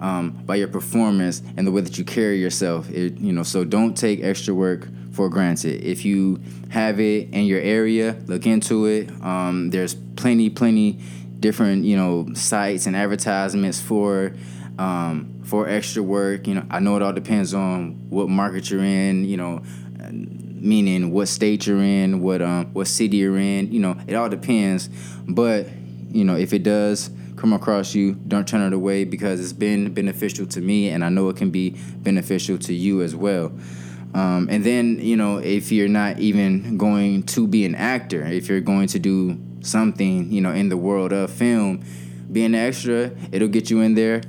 um, 0.00 0.30
by 0.44 0.56
your 0.56 0.68
performance 0.68 1.42
and 1.56 1.66
the 1.66 1.70
way 1.70 1.80
that 1.80 1.98
you 1.98 2.04
carry 2.04 2.40
yourself. 2.40 2.90
It, 2.90 3.18
you 3.18 3.32
know 3.32 3.42
so 3.42 3.64
don't 3.64 3.96
take 3.96 4.22
extra 4.22 4.54
work 4.54 4.88
for 5.16 5.28
granted 5.28 5.82
if 5.82 6.04
you 6.04 6.38
have 6.68 7.00
it 7.00 7.30
in 7.32 7.44
your 7.44 7.60
area 7.60 8.16
look 8.26 8.46
into 8.46 8.84
it 8.86 9.10
um, 9.22 9.70
there's 9.70 9.94
plenty 9.94 10.50
plenty 10.50 11.00
different 11.40 11.84
you 11.84 11.96
know 11.96 12.26
sites 12.34 12.86
and 12.86 12.94
advertisements 12.94 13.80
for 13.80 14.32
um, 14.78 15.40
for 15.42 15.66
extra 15.68 16.02
work 16.02 16.46
you 16.46 16.54
know 16.54 16.64
i 16.70 16.78
know 16.78 16.96
it 16.96 17.02
all 17.02 17.12
depends 17.12 17.54
on 17.54 17.92
what 18.10 18.28
market 18.28 18.70
you're 18.70 18.84
in 18.84 19.24
you 19.24 19.36
know 19.36 19.62
meaning 20.66 21.12
what 21.12 21.28
state 21.28 21.66
you're 21.66 21.82
in, 21.82 22.20
what 22.20 22.42
um 22.42 22.66
what 22.72 22.86
city 22.86 23.18
you're 23.18 23.38
in. 23.38 23.72
You 23.72 23.80
know, 23.80 23.96
it 24.06 24.14
all 24.14 24.28
depends. 24.28 24.88
But 25.26 25.68
you 26.10 26.24
know, 26.24 26.36
if 26.36 26.52
it 26.52 26.62
does 26.62 27.10
come 27.36 27.52
across 27.52 27.94
you, 27.94 28.14
don't 28.14 28.48
turn 28.48 28.60
it 28.62 28.74
away 28.74 29.04
because 29.04 29.40
it's 29.40 29.52
been 29.52 29.92
beneficial 29.92 30.46
to 30.46 30.60
me, 30.60 30.90
and 30.90 31.04
I 31.04 31.08
know 31.08 31.28
it 31.28 31.36
can 31.36 31.50
be 31.50 31.70
beneficial 31.98 32.58
to 32.58 32.74
you 32.74 33.02
as 33.02 33.14
well. 33.14 33.52
Um, 34.14 34.48
and 34.50 34.64
then 34.64 34.98
you 35.00 35.16
know, 35.16 35.38
if 35.38 35.70
you're 35.70 35.88
not 35.88 36.18
even 36.18 36.76
going 36.78 37.24
to 37.24 37.46
be 37.46 37.64
an 37.64 37.74
actor, 37.74 38.24
if 38.24 38.48
you're 38.48 38.60
going 38.60 38.88
to 38.88 38.98
do 38.98 39.38
something, 39.60 40.30
you 40.32 40.40
know, 40.40 40.52
in 40.52 40.68
the 40.68 40.76
world 40.76 41.12
of 41.12 41.30
film, 41.30 41.84
being 42.30 42.46
an 42.46 42.54
extra, 42.54 43.12
it'll 43.32 43.48
get 43.48 43.70
you 43.70 43.80
in 43.80 43.94
there 43.94 44.22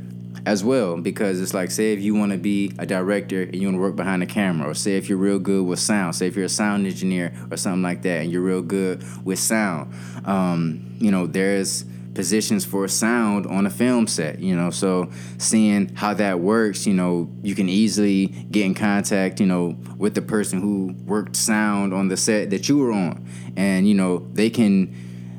as 0.46 0.64
well. 0.64 0.98
Because 0.98 1.42
it's 1.42 1.54
like 1.54 1.72
say 1.72 1.94
if 1.94 2.02
you 2.02 2.16
want 2.16 2.32
to 2.32 2.38
be 2.38 2.74
a 2.80 2.86
director 2.86 3.44
and 3.44 3.56
you 3.56 3.68
want 3.68 3.76
to 3.76 3.82
work 3.82 3.96
behind 3.96 4.22
the 4.22 4.26
camera 4.26 4.70
or 4.70 4.74
say 4.74 4.98
if 4.98 5.10
you're 5.10 5.18
real 5.18 5.40
good 5.40 5.66
with 5.66 5.80
sound 5.80 6.16
say 6.16 6.28
if 6.28 6.36
you're 6.36 6.46
a 6.46 6.50
sound 6.50 6.86
engineer 6.86 7.34
or 7.52 7.58
something 7.58 7.82
like 7.82 8.02
that 8.02 8.22
and 8.22 8.32
you're 8.32 8.42
real 8.42 8.62
good 8.62 9.04
with 9.26 9.40
sound 9.40 9.94
um, 10.26 10.96
you 11.00 11.12
know 11.12 11.28
there's 11.28 11.86
positions 12.18 12.66
for 12.66 12.88
sound 12.88 13.46
on 13.46 13.66
a 13.66 13.70
film 13.70 14.08
set 14.08 14.40
you 14.40 14.56
know 14.56 14.72
so 14.72 15.10
seeing 15.38 15.88
how 15.96 16.14
that 16.14 16.40
works 16.40 16.88
you 16.88 16.94
know 16.94 17.30
you 17.44 17.54
can 17.54 17.70
easily 17.70 18.26
get 18.52 18.66
in 18.66 18.74
contact 18.74 19.40
you 19.40 19.46
know 19.46 19.78
with 19.98 20.16
the 20.16 20.22
person 20.22 20.62
who 20.62 20.94
worked 21.06 21.36
sound 21.36 21.94
on 21.94 22.08
the 22.08 22.18
set 22.18 22.50
that 22.52 22.70
you 22.70 22.78
were 22.78 22.92
on. 22.92 23.28
And 23.56 23.88
you 23.88 23.96
know 23.96 24.28
they 24.34 24.50
can 24.50 24.96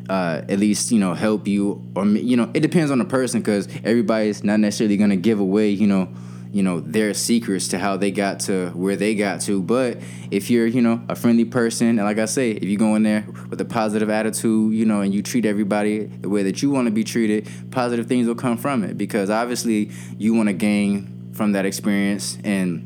uh, 0.09 0.43
at 0.49 0.59
least 0.59 0.91
you 0.91 0.99
know 0.99 1.15
help 1.15 1.47
you 1.47 1.85
or 1.95 2.07
you 2.07 2.37
know 2.37 2.51
it 2.55 2.61
depends 2.61 2.91
on 2.91 2.99
the 2.99 3.05
person 3.05 3.41
because 3.41 3.69
everybody's 3.85 4.43
not 4.43 4.61
necessarily 4.61 4.97
gonna 4.97 5.17
give 5.17 5.39
away 5.39 5.69
you 5.69 5.87
know 5.87 6.09
you 6.53 6.63
know 6.63 6.81
their 6.81 7.13
secrets 7.15 7.69
to 7.69 7.79
how 7.79 7.97
they 7.97 8.11
got 8.11 8.41
to 8.41 8.71
where 8.71 8.97
they 8.97 9.15
got 9.15 9.41
to 9.41 9.63
but 9.63 9.99
if 10.31 10.51
you're 10.51 10.67
you 10.67 10.81
know 10.81 11.03
a 11.09 11.15
friendly 11.15 11.45
person 11.45 11.89
and 11.89 12.05
like 12.05 12.19
i 12.19 12.25
say 12.25 12.53
if 12.53 12.65
you 12.65 12.77
go 12.77 12.95
in 12.95 13.03
there 13.03 13.27
with 13.51 13.61
a 13.61 13.65
positive 13.65 14.11
attitude 14.11 14.73
you 14.75 14.85
know 14.85 15.01
and 15.01 15.15
you 15.15 15.23
treat 15.23 15.45
everybody 15.45 16.07
the 16.07 16.29
way 16.29 16.43
that 16.43 16.63
you 16.63 16.71
want 16.71 16.87
to 16.87 16.91
be 16.91 17.05
treated 17.05 17.49
positive 17.71 18.07
things 18.07 18.27
will 18.27 18.35
come 18.35 18.57
from 18.57 18.83
it 18.83 18.97
because 18.97 19.31
obviously 19.31 19.91
you 20.17 20.35
want 20.35 20.49
to 20.49 20.53
gain 20.53 21.31
from 21.33 21.53
that 21.53 21.67
experience 21.67 22.39
and 22.45 22.85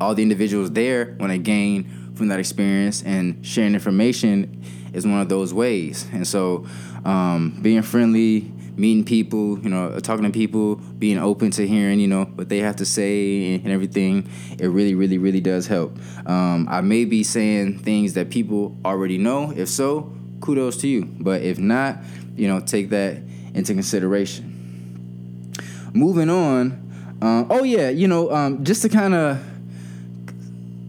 all 0.00 0.14
the 0.14 0.22
individuals 0.22 0.70
there 0.72 1.16
want 1.20 1.32
to 1.32 1.38
gain 1.38 2.12
from 2.14 2.28
that 2.28 2.38
experience 2.38 3.02
and 3.02 3.44
sharing 3.46 3.74
information 3.74 4.62
is 4.92 5.06
one 5.06 5.20
of 5.20 5.28
those 5.28 5.54
ways. 5.54 6.06
And 6.12 6.26
so, 6.26 6.66
um, 7.04 7.58
being 7.62 7.82
friendly, 7.82 8.51
meeting 8.76 9.04
people, 9.04 9.58
you 9.58 9.68
know, 9.68 9.98
talking 10.00 10.24
to 10.24 10.30
people, 10.30 10.76
being 10.76 11.18
open 11.18 11.50
to 11.52 11.66
hearing, 11.66 12.00
you 12.00 12.08
know, 12.08 12.24
what 12.24 12.48
they 12.48 12.58
have 12.58 12.76
to 12.76 12.84
say 12.84 13.54
and, 13.54 13.68
everything, 13.68 14.28
it 14.58 14.66
really, 14.66 14.94
really, 14.94 15.18
really 15.18 15.40
does 15.40 15.66
help. 15.66 15.98
Um, 16.26 16.66
I 16.70 16.80
may 16.80 17.04
be 17.04 17.22
saying 17.22 17.80
things 17.80 18.14
that 18.14 18.30
people 18.30 18.76
already 18.84 19.18
know. 19.18 19.52
If 19.54 19.68
so, 19.68 20.12
kudos 20.40 20.78
to 20.78 20.88
you. 20.88 21.04
But 21.04 21.42
if 21.42 21.58
not, 21.58 21.98
you 22.36 22.48
know, 22.48 22.60
take 22.60 22.90
that 22.90 23.18
into 23.54 23.74
consideration. 23.74 25.52
Moving 25.92 26.30
on. 26.30 27.18
Um, 27.20 27.46
oh 27.50 27.62
yeah, 27.62 27.90
you 27.90 28.08
know, 28.08 28.32
um, 28.32 28.64
just 28.64 28.82
to 28.82 28.88
kind 28.88 29.14
of, 29.14 29.44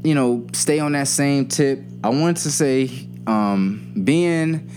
you 0.04 0.16
know, 0.16 0.48
stay 0.54 0.80
on 0.80 0.94
that 0.94 1.08
same 1.08 1.48
tip. 1.48 1.82
I 2.04 2.10
wanted 2.10 2.38
to 2.38 2.52
say 2.52 3.08
um, 3.28 3.94
being 4.04 4.70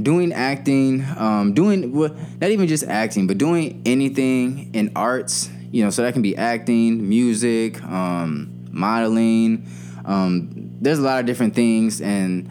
doing 0.00 0.32
acting, 0.32 1.04
um, 1.16 1.54
doing 1.54 1.92
well, 1.92 2.14
not 2.40 2.50
even 2.50 2.66
just 2.66 2.84
acting, 2.84 3.26
but 3.26 3.38
doing 3.38 3.82
anything 3.84 4.70
in 4.74 4.92
arts. 4.94 5.50
You 5.70 5.84
know, 5.84 5.90
so 5.90 6.02
that 6.02 6.14
can 6.14 6.22
be 6.22 6.36
acting, 6.36 7.08
music, 7.08 7.82
um, 7.84 8.68
modeling. 8.70 9.66
Um, 10.04 10.70
there's 10.80 10.98
a 10.98 11.02
lot 11.02 11.20
of 11.20 11.26
different 11.26 11.54
things, 11.54 12.00
and 12.00 12.48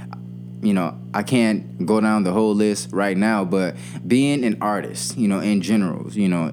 you 0.62 0.74
know, 0.74 1.00
I 1.14 1.24
can't 1.24 1.86
go 1.86 2.00
down 2.02 2.24
the 2.24 2.32
whole 2.32 2.54
list 2.54 2.90
right 2.92 3.18
now. 3.18 3.44
But 3.46 3.76
being 4.06 4.44
an 4.44 4.58
artist, 4.62 5.18
you 5.18 5.28
know, 5.28 5.40
in 5.40 5.62
general, 5.62 6.12
you 6.12 6.28
know, 6.28 6.52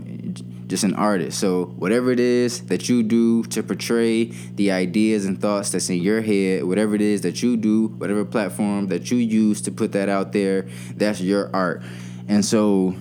just 0.67 0.85
an 0.85 0.95
artist. 0.95 1.39
So 1.39 1.67
whatever 1.77 2.11
it 2.11 2.21
is 2.21 2.67
that 2.67 2.89
you 2.89 3.03
do 3.03 3.43
to 3.45 3.63
portray 3.63 4.25
the 4.55 4.71
ideas 4.73 5.27
and 5.27 5.41
thoughts 5.41 5.71
that's 5.71 5.91
in 5.91 6.01
your 6.01 6.23
head, 6.23 6.65
whatever 6.65 6.95
it 6.95 7.01
is 7.01 7.21
that 7.23 7.43
you 7.43 7.57
do, 7.57 7.89
whatever 7.89 8.25
platform 8.25 8.89
that 8.89 9.11
you 9.11 9.19
use 9.19 9.61
to 9.63 9.73
put 9.73 9.93
that 9.93 10.09
out 10.09 10.33
there, 10.33 10.67
that's 10.97 11.21
your 11.21 11.51
art. 11.55 11.83
And 12.29 12.45
so 12.45 12.97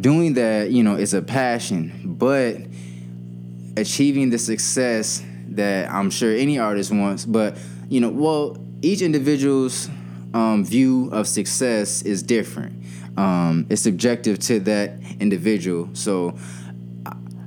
doing 0.00 0.34
that, 0.34 0.70
you 0.70 0.82
know, 0.82 0.96
is 0.96 1.14
a 1.14 1.22
passion, 1.22 2.16
but 2.18 2.56
achieving 3.76 4.30
the 4.30 4.38
success 4.38 5.22
that 5.50 5.90
I'm 5.90 6.10
sure 6.10 6.34
any 6.34 6.58
artist 6.58 6.90
wants, 6.90 7.24
but 7.24 7.56
you 7.88 8.00
know, 8.00 8.10
well, 8.10 8.56
each 8.80 9.02
individual's 9.02 9.88
um, 10.34 10.64
view 10.64 11.10
of 11.12 11.28
success 11.28 12.02
is 12.02 12.22
different 12.22 12.81
um, 13.16 13.66
it's 13.68 13.82
subjective 13.82 14.38
to 14.40 14.60
that 14.60 14.98
individual. 15.20 15.90
So 15.92 16.36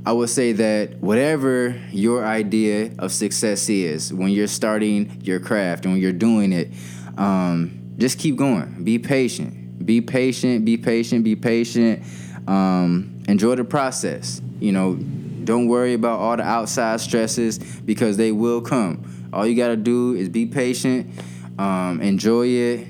I 0.06 0.12
would 0.12 0.30
say 0.30 0.52
that 0.54 0.98
whatever 0.98 1.82
your 1.92 2.26
idea 2.26 2.92
of 3.00 3.12
success 3.12 3.70
is 3.70 4.14
when 4.14 4.30
you're 4.30 4.48
starting 4.48 5.22
your 5.24 5.40
craft 5.40 5.86
and 5.86 5.94
when 5.96 6.02
you're 6.02 6.12
doing 6.12 6.54
it, 6.54 6.70
um, 7.18 7.96
just 7.98 8.20
keep 8.20 8.36
going. 8.36 8.84
Be 8.84 9.00
patient. 9.00 9.86
Be 9.86 10.02
patient. 10.02 10.66
Be 10.66 10.78
patient. 10.78 11.24
Be 11.24 11.36
patient. 11.36 12.04
Um, 12.48 13.24
enjoy 13.28 13.56
the 13.56 13.64
process. 13.64 14.42
You 14.60 14.74
know, 14.74 14.96
Don't 15.46 15.68
worry 15.68 15.94
about 15.94 16.20
all 16.20 16.36
the 16.38 16.44
outside 16.44 17.00
stresses 17.02 17.60
because 17.60 18.18
they 18.18 18.32
will 18.32 18.62
come. 18.62 19.30
All 19.32 19.46
you 19.46 19.56
gotta 19.56 19.76
do 19.76 20.16
is 20.16 20.30
be 20.30 20.46
patient, 20.46 21.08
um, 21.60 22.02
enjoy 22.02 22.48
it, 22.48 22.88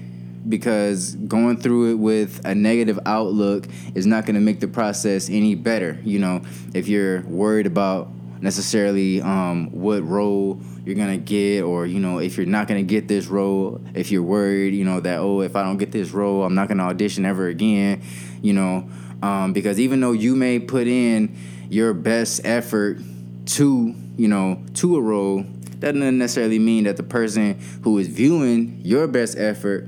because 0.47 1.15
going 1.15 1.57
through 1.57 1.91
it 1.91 1.95
with 1.95 2.45
a 2.45 2.53
negative 2.53 2.99
outlook 3.05 3.67
is 3.93 4.05
not 4.05 4.25
going 4.25 4.35
to 4.35 4.41
make 4.41 4.59
the 4.59 4.67
process 4.67 5.29
any 5.29 5.55
better. 5.55 5.99
You 6.03 6.19
know, 6.19 6.41
if 6.73 6.87
you're 6.87 7.21
worried 7.21 7.65
about 7.65 8.09
necessarily 8.41 9.21
um, 9.21 9.71
what 9.71 10.03
role 10.03 10.59
you're 10.85 10.95
gonna 10.95 11.17
get, 11.17 11.63
or 11.63 11.85
you 11.85 11.99
know, 11.99 12.19
if 12.19 12.37
you're 12.37 12.45
not 12.45 12.67
gonna 12.67 12.83
get 12.83 13.07
this 13.07 13.27
role, 13.27 13.81
if 13.93 14.11
you're 14.11 14.23
worried, 14.23 14.75
you 14.75 14.85
know, 14.85 14.99
that 14.99 15.19
oh, 15.19 15.41
if 15.41 15.55
I 15.55 15.63
don't 15.63 15.77
get 15.77 15.91
this 15.91 16.11
role, 16.11 16.43
I'm 16.43 16.53
not 16.53 16.67
gonna 16.67 16.83
audition 16.83 17.25
ever 17.25 17.47
again, 17.47 18.03
you 18.41 18.53
know, 18.53 18.87
um, 19.21 19.51
because 19.51 19.79
even 19.79 19.99
though 19.99 20.11
you 20.11 20.35
may 20.35 20.59
put 20.59 20.87
in 20.87 21.35
your 21.69 21.93
best 21.93 22.41
effort 22.45 22.99
to, 23.47 23.95
you 24.15 24.27
know, 24.27 24.61
to 24.75 24.95
a 24.95 25.01
role, 25.01 25.43
that 25.79 25.93
doesn't 25.93 26.17
necessarily 26.17 26.59
mean 26.59 26.83
that 26.85 26.97
the 26.97 27.03
person 27.03 27.59
who 27.83 27.97
is 27.97 28.07
viewing 28.07 28.79
your 28.83 29.07
best 29.07 29.37
effort 29.37 29.87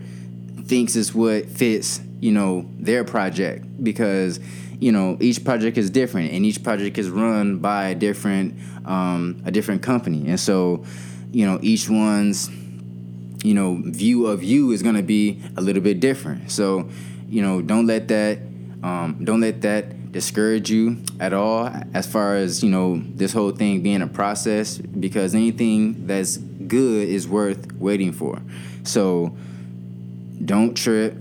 thinks 0.68 0.96
it's 0.96 1.14
what 1.14 1.46
fits, 1.50 2.02
you 2.20 2.32
know, 2.32 2.70
their 2.78 3.04
project 3.04 3.66
because 3.84 4.40
you 4.80 4.92
know 4.92 5.18
each 5.20 5.44
project 5.44 5.78
is 5.78 5.90
different 5.90 6.32
and 6.32 6.46
each 6.46 6.64
project 6.64 6.98
is 6.98 7.10
run 7.10 7.58
by 7.58 7.90
a 7.90 7.96
different 7.96 8.56
um, 8.86 9.42
a 9.46 9.52
different 9.52 9.82
company. 9.82 10.28
And 10.28 10.40
so 10.40 10.86
you 11.32 11.46
know 11.46 11.60
each 11.62 11.90
one's 11.90 12.50
you 13.44 13.54
know 13.54 13.82
view 13.84 14.28
of 14.28 14.44
you 14.44 14.72
is 14.72 14.84
going 14.84 14.96
to 14.96 15.04
be 15.04 15.42
a 15.56 15.62
little 15.62 15.82
bit 15.82 16.00
different. 16.00 16.52
So 16.52 16.90
you 17.28 17.42
know 17.42 17.62
don't 17.62 17.88
let 17.88 18.08
that 18.10 18.40
um, 18.84 19.20
don't 19.24 19.42
let 19.42 19.62
that 19.62 20.12
discourage 20.12 20.70
you 20.70 20.98
at 21.20 21.34
all 21.34 21.70
as 21.94 22.08
far 22.08 22.36
as 22.36 22.64
you 22.64 22.70
know 22.70 23.02
this 23.16 23.34
whole 23.34 23.52
thing 23.52 23.82
being 23.82 24.02
a 24.02 24.08
process 24.08 24.78
because 24.78 25.34
anything 25.34 26.08
that's 26.08 26.38
good 26.38 27.08
is 27.10 27.28
worth 27.28 27.72
waiting 27.74 28.12
for. 28.12 28.42
So 28.84 29.36
don't 30.48 30.76
trip. 30.76 31.16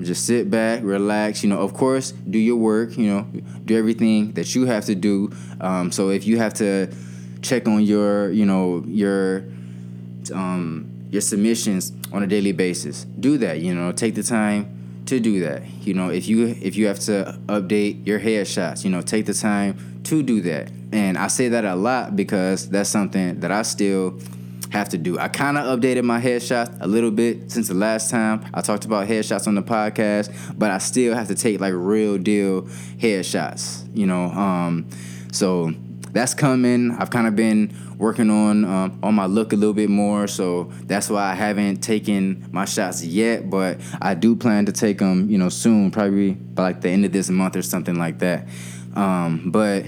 Just 0.00 0.26
sit 0.26 0.50
back, 0.50 0.82
relax. 0.82 1.44
You 1.44 1.50
know, 1.50 1.60
of 1.60 1.74
course, 1.74 2.10
do 2.10 2.38
your 2.38 2.56
work. 2.56 2.98
You 2.98 3.06
know, 3.06 3.22
do 3.64 3.78
everything 3.78 4.32
that 4.32 4.54
you 4.54 4.66
have 4.66 4.86
to 4.86 4.96
do. 4.96 5.30
Um, 5.60 5.92
so 5.92 6.10
if 6.10 6.26
you 6.26 6.38
have 6.38 6.54
to 6.54 6.92
check 7.42 7.68
on 7.68 7.82
your, 7.82 8.32
you 8.32 8.44
know, 8.44 8.82
your 8.88 9.44
um, 10.32 10.90
your 11.10 11.20
submissions 11.20 11.92
on 12.12 12.24
a 12.24 12.26
daily 12.26 12.50
basis, 12.50 13.04
do 13.04 13.38
that. 13.38 13.60
You 13.60 13.74
know, 13.74 13.92
take 13.92 14.16
the 14.16 14.24
time 14.24 15.02
to 15.06 15.20
do 15.20 15.40
that. 15.40 15.62
You 15.82 15.94
know, 15.94 16.08
if 16.08 16.26
you 16.26 16.56
if 16.60 16.76
you 16.76 16.88
have 16.88 16.98
to 17.00 17.38
update 17.46 18.04
your 18.04 18.18
headshots, 18.18 18.84
you 18.84 18.90
know, 18.90 19.00
take 19.00 19.26
the 19.26 19.34
time 19.34 20.00
to 20.04 20.22
do 20.24 20.40
that. 20.40 20.72
And 20.90 21.16
I 21.16 21.28
say 21.28 21.48
that 21.50 21.64
a 21.64 21.76
lot 21.76 22.16
because 22.16 22.68
that's 22.68 22.90
something 22.90 23.40
that 23.40 23.52
I 23.52 23.62
still 23.62 24.18
have 24.74 24.88
to 24.90 24.98
do. 24.98 25.18
I 25.18 25.28
kind 25.28 25.56
of 25.56 25.78
updated 25.78 26.02
my 26.02 26.20
headshots 26.20 26.76
a 26.80 26.86
little 26.86 27.12
bit 27.12 27.50
since 27.50 27.68
the 27.68 27.74
last 27.74 28.10
time 28.10 28.44
I 28.52 28.60
talked 28.60 28.84
about 28.84 29.06
headshots 29.06 29.46
on 29.46 29.54
the 29.54 29.62
podcast, 29.62 30.58
but 30.58 30.70
I 30.70 30.78
still 30.78 31.14
have 31.14 31.28
to 31.28 31.34
take 31.34 31.60
like 31.60 31.72
real 31.74 32.18
deal 32.18 32.62
headshots, 32.98 33.88
you 33.96 34.06
know. 34.06 34.24
Um, 34.24 34.88
so 35.32 35.72
that's 36.10 36.34
coming. 36.34 36.90
I've 36.92 37.10
kind 37.10 37.28
of 37.28 37.36
been 37.36 37.72
working 37.98 38.30
on 38.30 38.64
um, 38.64 38.98
on 39.02 39.14
my 39.14 39.26
look 39.26 39.52
a 39.52 39.56
little 39.56 39.74
bit 39.74 39.90
more, 39.90 40.26
so 40.26 40.64
that's 40.82 41.08
why 41.08 41.30
I 41.30 41.34
haven't 41.34 41.76
taken 41.76 42.48
my 42.50 42.64
shots 42.64 43.04
yet. 43.04 43.48
But 43.48 43.78
I 44.02 44.14
do 44.14 44.34
plan 44.34 44.66
to 44.66 44.72
take 44.72 44.98
them, 44.98 45.30
you 45.30 45.38
know, 45.38 45.48
soon, 45.50 45.92
probably 45.92 46.32
by 46.32 46.64
like 46.64 46.80
the 46.80 46.90
end 46.90 47.04
of 47.04 47.12
this 47.12 47.30
month 47.30 47.54
or 47.54 47.62
something 47.62 47.96
like 47.96 48.18
that. 48.18 48.48
Um, 48.96 49.50
but 49.52 49.84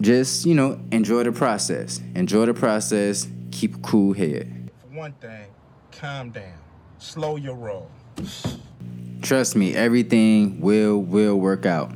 just 0.00 0.46
you 0.46 0.54
know, 0.54 0.80
enjoy 0.90 1.22
the 1.22 1.32
process. 1.32 2.00
Enjoy 2.14 2.46
the 2.46 2.54
process 2.54 3.26
keep 3.54 3.76
a 3.76 3.78
cool 3.78 4.12
head. 4.12 4.70
For 4.80 4.96
one 4.98 5.12
thing, 5.12 5.46
calm 5.92 6.30
down. 6.30 6.58
Slow 6.98 7.36
your 7.36 7.54
roll. 7.54 7.90
Trust 9.22 9.56
me, 9.56 9.74
everything 9.74 10.60
will 10.60 10.98
will 10.98 11.36
work 11.36 11.64
out. 11.64 11.92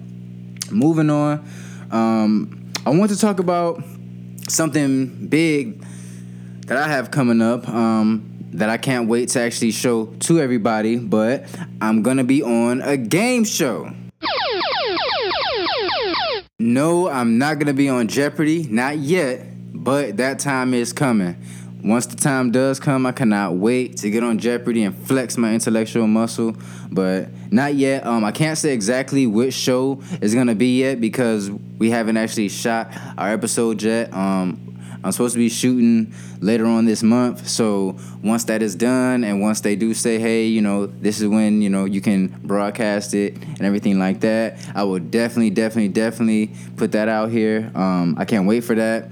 Moving 0.71 1.11
on, 1.11 1.47
um, 1.91 2.73
I 2.87 2.91
want 2.91 3.11
to 3.11 3.19
talk 3.19 3.39
about 3.41 3.83
something 4.49 5.27
big 5.29 5.85
that 6.67 6.79
I 6.79 6.89
have 6.89 7.11
coming 7.11 7.43
up. 7.43 7.69
Um, 7.69 8.25
that 8.53 8.71
I 8.71 8.79
can't 8.79 9.09
wait 9.09 9.29
to 9.31 9.41
actually 9.41 9.73
show 9.73 10.07
to 10.21 10.41
everybody, 10.41 10.97
but 10.97 11.47
I'm 11.81 12.03
gonna 12.03 12.25
be 12.25 12.43
on 12.43 12.81
a 12.81 12.97
game 12.97 13.45
show. 13.45 13.93
No, 16.59 17.09
I'm 17.09 17.39
not 17.39 17.59
gonna 17.59 17.75
be 17.75 17.89
on 17.89 18.09
Jeopardy, 18.09 18.67
not 18.69 18.99
yet, 18.99 19.47
but 19.83 20.17
that 20.17 20.39
time 20.39 20.75
is 20.75 20.93
coming. 20.93 21.37
Once 21.83 22.07
the 22.07 22.17
time 22.17 22.51
does 22.51 22.81
come, 22.81 23.07
I 23.07 23.13
cannot 23.13 23.55
wait 23.55 23.99
to 23.99 24.11
get 24.11 24.25
on 24.25 24.39
Jeopardy 24.39 24.83
and 24.83 24.97
flex 25.07 25.39
my 25.39 25.55
intellectual 25.55 26.09
muscle. 26.09 26.57
But 26.91 27.29
not 27.53 27.75
yet. 27.75 28.05
Um, 28.05 28.25
I 28.25 28.33
can't 28.33 28.59
say 28.59 28.73
exactly 28.73 29.27
which 29.27 29.55
show 29.55 30.03
is 30.21 30.35
gonna 30.35 30.57
be 30.57 30.81
yet 30.81 31.01
because 31.01 31.51
we 31.51 31.91
haven't 31.91 32.17
actually 32.17 32.49
shot 32.49 32.93
our 33.17 33.33
episode 33.33 33.81
yet. 33.83 34.13
Um, 34.13 34.69
I'm 35.05 35.13
supposed 35.13 35.35
to 35.35 35.39
be 35.39 35.49
shooting 35.49 36.13
later 36.41 36.67
on 36.67 36.85
this 36.85 37.05
month. 37.05 37.47
So 37.49 37.97
once 38.23 38.45
that 38.45 38.63
is 38.63 38.75
done, 38.75 39.23
and 39.23 39.41
once 39.41 39.61
they 39.61 39.77
do 39.77 39.95
say, 39.95 40.19
hey, 40.19 40.47
you 40.47 40.61
know, 40.61 40.87
this 40.87 41.21
is 41.21 41.29
when 41.29 41.63
you 41.63 41.71
know 41.71 41.85
you 41.85 42.01
can 42.01 42.29
broadcast 42.43 43.15
it 43.15 43.35
and 43.37 43.63
everything 43.63 43.99
like 43.99 44.21
that, 44.21 44.59
I 44.75 44.83
will 44.83 44.99
definitely, 44.99 45.51
definitely, 45.51 45.89
definitely 45.89 46.51
put 46.77 46.93
that 46.93 47.09
out 47.09 47.31
here. 47.31 47.71
Um, 47.75 48.17
I 48.19 48.25
can't 48.25 48.47
wait 48.47 48.65
for 48.65 48.75
that. 48.75 49.11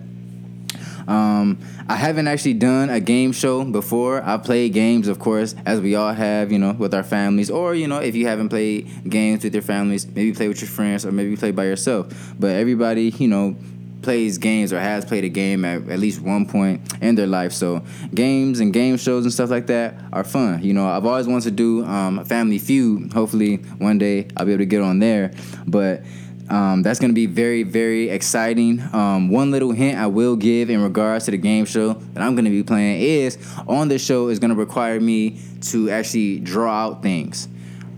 Um, 1.09 1.59
I 1.89 1.97
haven't 1.97 2.29
actually 2.29 2.55
done 2.55 2.91
a 2.91 3.01
game 3.01 3.33
show 3.33 3.65
before. 3.65 4.23
I've 4.23 4.43
played 4.43 4.73
games, 4.73 5.09
of 5.09 5.19
course, 5.19 5.55
as 5.65 5.81
we 5.81 5.95
all 5.95 6.13
have, 6.13 6.51
you 6.51 6.59
know, 6.59 6.73
with 6.73 6.95
our 6.95 7.05
families. 7.05 7.51
Or, 7.51 7.75
you 7.75 7.87
know, 7.87 7.99
if 7.99 8.15
you 8.15 8.27
haven't 8.27 8.49
played 8.49 9.09
games 9.09 9.45
with 9.45 9.55
your 9.55 9.63
families, 9.63 10.07
maybe 10.07 10.33
play 10.33 10.49
with 10.49 10.61
your 10.61 10.71
friends 10.71 11.07
or 11.07 11.13
maybe 11.13 11.37
play 11.37 11.53
by 11.53 11.65
yourself. 11.65 12.35
But 12.39 12.51
everybody, 12.51 13.11
you 13.11 13.29
know, 13.29 13.57
plays 14.03 14.39
games 14.39 14.73
or 14.73 14.79
has 14.79 15.05
played 15.05 15.25
a 15.25 15.29
game 15.29 15.65
at, 15.65 15.89
at 15.89 15.99
least 15.99 16.21
one 16.21 16.47
point 16.47 16.81
in 17.03 17.17
their 17.17 17.27
life. 17.27 17.53
So 17.53 17.83
games 18.15 18.61
and 18.61 18.73
game 18.73 18.97
shows 18.97 19.25
and 19.25 19.33
stuff 19.33 19.51
like 19.51 19.67
that 19.67 19.97
are 20.13 20.23
fun. 20.25 20.63
You 20.63 20.75
know, 20.75 20.87
I've 20.89 21.05
always 21.05 21.27
wanted 21.27 21.45
to 21.45 21.51
do 21.51 21.85
um, 21.85 22.25
Family 22.25 22.59
Feud. 22.59 23.13
Hopefully, 23.13 23.57
one 23.79 23.99
day 23.99 24.29
I'll 24.37 24.47
be 24.47 24.53
able 24.53 24.61
to 24.61 24.67
get 24.67 24.81
on 24.81 25.01
there. 25.01 25.33
But 25.67 26.03
um, 26.49 26.83
that's 26.83 27.01
going 27.01 27.11
to 27.11 27.15
be 27.15 27.27
very, 27.27 27.63
very 27.63 28.09
exciting. 28.09 28.81
Um, 28.93 29.31
one 29.31 29.51
little 29.51 29.73
hint 29.73 29.99
I 29.99 30.07
will 30.07 30.37
give 30.37 30.71
in 30.71 30.83
regards 30.83 31.25
to 31.25 31.33
the 31.33 31.37
game 31.37 31.65
show 31.65 31.95
that 31.95 32.23
I'm 32.23 32.35
going 32.35 32.45
to 32.45 32.51
be 32.51 32.63
playing 32.63 33.01
is 33.01 33.39
on 33.67 33.89
the 33.89 33.99
show 33.99 34.29
is 34.29 34.39
going 34.39 34.51
to 34.51 34.57
require 34.57 35.01
me 35.01 35.41
to 35.63 35.91
actually 35.91 36.39
draw 36.39 36.71
out 36.71 37.03
things. 37.03 37.49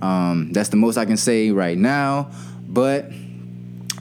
Um, 0.01 0.53
that's 0.53 0.71
the 0.71 0.77
most 0.77 0.97
I 0.97 1.05
can 1.05 1.17
say 1.17 1.51
right 1.51 1.77
now. 1.77 2.31
But 2.67 3.11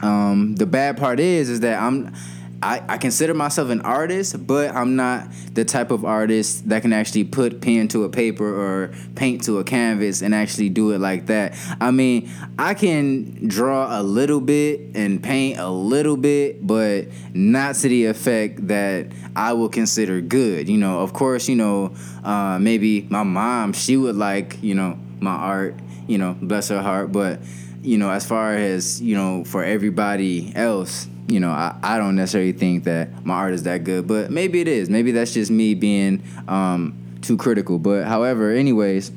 um, 0.02 0.54
the 0.56 0.66
bad 0.66 0.96
part 0.96 1.20
is, 1.20 1.50
is 1.50 1.60
that 1.60 1.80
I'm 1.82 2.14
I, 2.60 2.82
I 2.88 2.98
consider 2.98 3.34
myself 3.34 3.70
an 3.70 3.82
artist, 3.82 4.44
but 4.46 4.74
I'm 4.74 4.96
not 4.96 5.28
the 5.52 5.64
type 5.64 5.92
of 5.92 6.04
artist 6.04 6.68
that 6.68 6.82
can 6.82 6.92
actually 6.92 7.22
put 7.24 7.60
pen 7.60 7.86
to 7.88 8.02
a 8.02 8.08
paper 8.08 8.46
or 8.46 8.92
paint 9.14 9.44
to 9.44 9.58
a 9.58 9.64
canvas 9.64 10.22
and 10.22 10.34
actually 10.34 10.68
do 10.68 10.90
it 10.90 10.98
like 10.98 11.26
that. 11.26 11.54
I 11.80 11.92
mean, 11.92 12.28
I 12.58 12.74
can 12.74 13.46
draw 13.46 14.00
a 14.00 14.02
little 14.02 14.40
bit 14.40 14.96
and 14.96 15.22
paint 15.22 15.60
a 15.60 15.68
little 15.68 16.16
bit, 16.16 16.66
but 16.66 17.06
not 17.32 17.76
to 17.76 17.88
the 17.88 18.06
effect 18.06 18.66
that 18.66 19.06
I 19.36 19.52
will 19.52 19.68
consider 19.68 20.20
good. 20.20 20.68
You 20.68 20.78
know, 20.78 20.98
of 21.00 21.12
course, 21.12 21.48
you 21.48 21.54
know, 21.54 21.94
uh, 22.24 22.58
maybe 22.60 23.02
my 23.08 23.22
mom, 23.22 23.72
she 23.72 23.96
would 23.96 24.16
like, 24.16 24.60
you 24.62 24.74
know, 24.74 24.98
my 25.20 25.34
art, 25.34 25.76
you 26.08 26.18
know, 26.18 26.36
bless 26.40 26.68
her 26.70 26.82
heart, 26.82 27.12
but 27.12 27.40
you 27.82 27.96
know, 27.96 28.10
as 28.10 28.26
far 28.26 28.54
as, 28.54 29.00
you 29.00 29.14
know, 29.14 29.44
for 29.44 29.62
everybody 29.62 30.52
else, 30.56 31.06
you 31.28 31.40
know, 31.40 31.50
I, 31.50 31.76
I 31.82 31.98
don't 31.98 32.16
necessarily 32.16 32.52
think 32.52 32.84
that 32.84 33.24
my 33.24 33.34
art 33.34 33.52
is 33.52 33.64
that 33.64 33.84
good, 33.84 34.06
but 34.06 34.30
maybe 34.30 34.60
it 34.60 34.68
is. 34.68 34.88
Maybe 34.88 35.12
that's 35.12 35.34
just 35.34 35.50
me 35.50 35.74
being 35.74 36.22
um, 36.48 36.98
too 37.20 37.36
critical. 37.36 37.78
But 37.78 38.04
however, 38.04 38.50
anyways, 38.50 39.12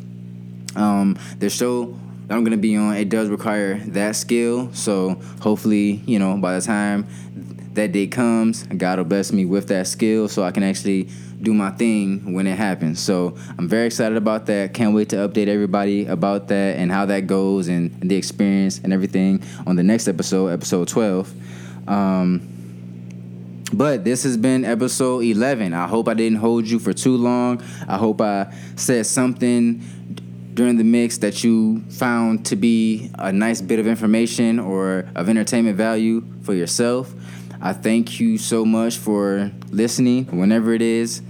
um, 0.76 1.18
the 1.40 1.50
show 1.50 1.98
that 2.28 2.36
I'm 2.36 2.44
gonna 2.44 2.58
be 2.58 2.76
on, 2.76 2.96
it 2.98 3.10
does 3.10 3.30
require 3.30 3.76
that 3.88 4.16
skill. 4.16 4.74
So 4.74 5.22
hopefully, 5.42 6.02
you 6.06 6.20
know, 6.20 6.38
by 6.38 6.56
the 6.60 6.62
time 6.62 7.08
that 7.74 7.94
day 7.94 8.08
comes, 8.08 8.64
God 8.64 8.98
will 8.98 9.06
bless 9.06 9.32
me 9.32 9.46
with 9.46 9.70
that 9.70 9.88
skill 9.88 10.28
so 10.28 10.44
I 10.44 10.52
can 10.52 10.64
actually 10.64 11.08
do 11.42 11.54
my 11.54 11.72
thing 11.72 12.34
when 12.34 12.46
it 12.46 12.58
happens. 12.58 13.00
So 13.00 13.36
I'm 13.58 13.68
very 13.68 13.88
excited 13.88 14.18
about 14.18 14.46
that. 14.48 14.74
Can't 14.74 14.94
wait 14.94 15.10
to 15.10 15.16
update 15.16 15.48
everybody 15.48 16.06
about 16.06 16.50
that 16.50 16.78
and 16.78 16.92
how 16.92 17.06
that 17.08 17.22
goes 17.28 17.68
and, 17.68 17.92
and 18.02 18.12
the 18.12 18.16
experience 18.16 18.80
and 18.84 18.94
everything 18.94 19.42
on 19.66 19.76
the 19.76 19.84
next 19.84 20.08
episode, 20.08 20.48
episode 20.48 20.88
12. 20.88 21.34
Um, 21.88 22.48
but 23.74 24.04
this 24.04 24.24
has 24.24 24.36
been 24.36 24.66
episode 24.66 25.24
11. 25.24 25.74
I 25.74 25.88
hope 25.88 26.08
I 26.08 26.14
didn't 26.14 26.40
hold 26.40 26.68
you 26.68 26.80
for 26.80 26.94
too 26.94 27.16
long. 27.16 27.64
I 27.88 27.98
hope 27.98 28.20
I 28.22 28.54
said 28.76 29.06
something 29.06 29.82
during 30.54 30.78
the 30.78 30.84
mix 30.84 31.18
that 31.20 31.44
you 31.44 31.80
found 31.90 32.46
to 32.48 32.56
be 32.56 33.10
a 33.18 33.32
nice 33.32 33.62
bit 33.62 33.80
of 33.80 33.88
information 33.88 34.60
or 34.60 35.06
of 35.16 35.30
entertainment 35.30 35.78
value 35.78 36.24
for 36.42 36.54
yourself. 36.54 37.14
I 37.62 37.74
thank 37.74 38.20
you 38.20 38.38
so 38.38 38.66
much 38.66 38.98
for 38.98 39.52
listening, 39.70 40.26
whenever 40.38 40.74
it 40.74 40.82
is 40.82 41.22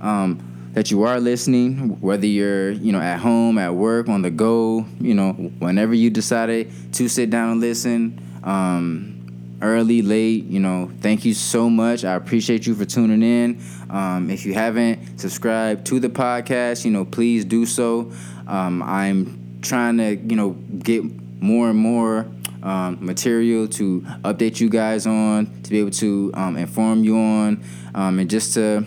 um, 0.00 0.70
that 0.74 0.90
you 0.90 1.02
are 1.02 1.18
listening, 1.18 2.00
whether 2.00 2.26
you're 2.26 2.70
you 2.70 2.92
know 2.92 3.00
at 3.00 3.18
home, 3.18 3.58
at 3.58 3.74
work, 3.74 4.08
on 4.08 4.22
the 4.22 4.30
go, 4.30 4.86
you 5.00 5.14
know, 5.14 5.32
whenever 5.32 5.94
you 5.94 6.10
decided 6.10 6.70
to 6.92 7.08
sit 7.08 7.30
down 7.30 7.52
and 7.52 7.60
listen. 7.60 8.20
Um, 8.44 9.19
early, 9.62 10.02
late, 10.02 10.44
you 10.44 10.60
know, 10.60 10.90
thank 11.00 11.24
you 11.24 11.34
so 11.34 11.68
much. 11.68 12.04
I 12.04 12.14
appreciate 12.14 12.66
you 12.66 12.74
for 12.74 12.84
tuning 12.84 13.22
in. 13.22 13.62
Um, 13.90 14.30
if 14.30 14.46
you 14.46 14.54
haven't 14.54 15.20
subscribed 15.20 15.86
to 15.86 16.00
the 16.00 16.08
podcast, 16.08 16.84
you 16.84 16.90
know, 16.90 17.04
please 17.04 17.44
do 17.44 17.66
so. 17.66 18.12
Um, 18.46 18.82
I'm 18.82 19.60
trying 19.62 19.98
to, 19.98 20.16
you 20.16 20.36
know, 20.36 20.50
get 20.50 21.04
more 21.40 21.70
and 21.70 21.78
more 21.78 22.26
um, 22.62 22.98
material 23.00 23.68
to 23.68 24.00
update 24.24 24.60
you 24.60 24.68
guys 24.68 25.06
on, 25.06 25.62
to 25.62 25.70
be 25.70 25.78
able 25.78 25.90
to 25.90 26.30
um, 26.34 26.56
inform 26.56 27.04
you 27.04 27.16
on, 27.16 27.62
um, 27.94 28.18
and 28.18 28.28
just 28.28 28.54
to 28.54 28.84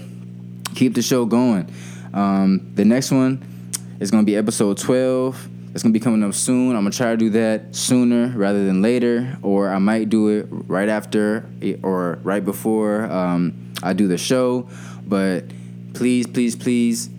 keep 0.76 0.93
the 0.93 1.01
show 1.01 1.26
going. 1.26 1.74
Um, 2.13 2.71
the 2.76 2.86
next 2.86 3.11
one 3.11 3.43
is 3.99 4.11
going 4.11 4.24
to 4.24 4.26
be 4.26 4.36
episode 4.36 4.78
12. 4.78 5.49
It's 5.74 5.82
gonna 5.82 5.93
be 5.93 5.99
coming 5.99 6.24
up 6.24 6.36
soon. 6.36 6.76
I'm 6.76 6.84
gonna 6.84 6.91
try 6.91 7.11
to 7.11 7.17
do 7.17 7.32
that 7.32 7.76
sooner 7.76 8.28
rather 8.38 8.63
than 8.63 8.84
later, 8.84 9.38
or 9.41 9.69
I 9.69 9.80
might 9.80 10.09
do 10.09 10.28
it 10.28 10.45
right 10.49 10.88
after 10.88 11.49
or 11.82 12.19
right 12.21 12.45
before 12.45 13.05
um, 13.05 13.74
I 13.82 13.93
do 13.93 14.07
the 14.07 14.19
show. 14.19 14.69
But 15.07 15.45
please, 15.95 16.28
please, 16.28 16.55
please, 16.55 17.09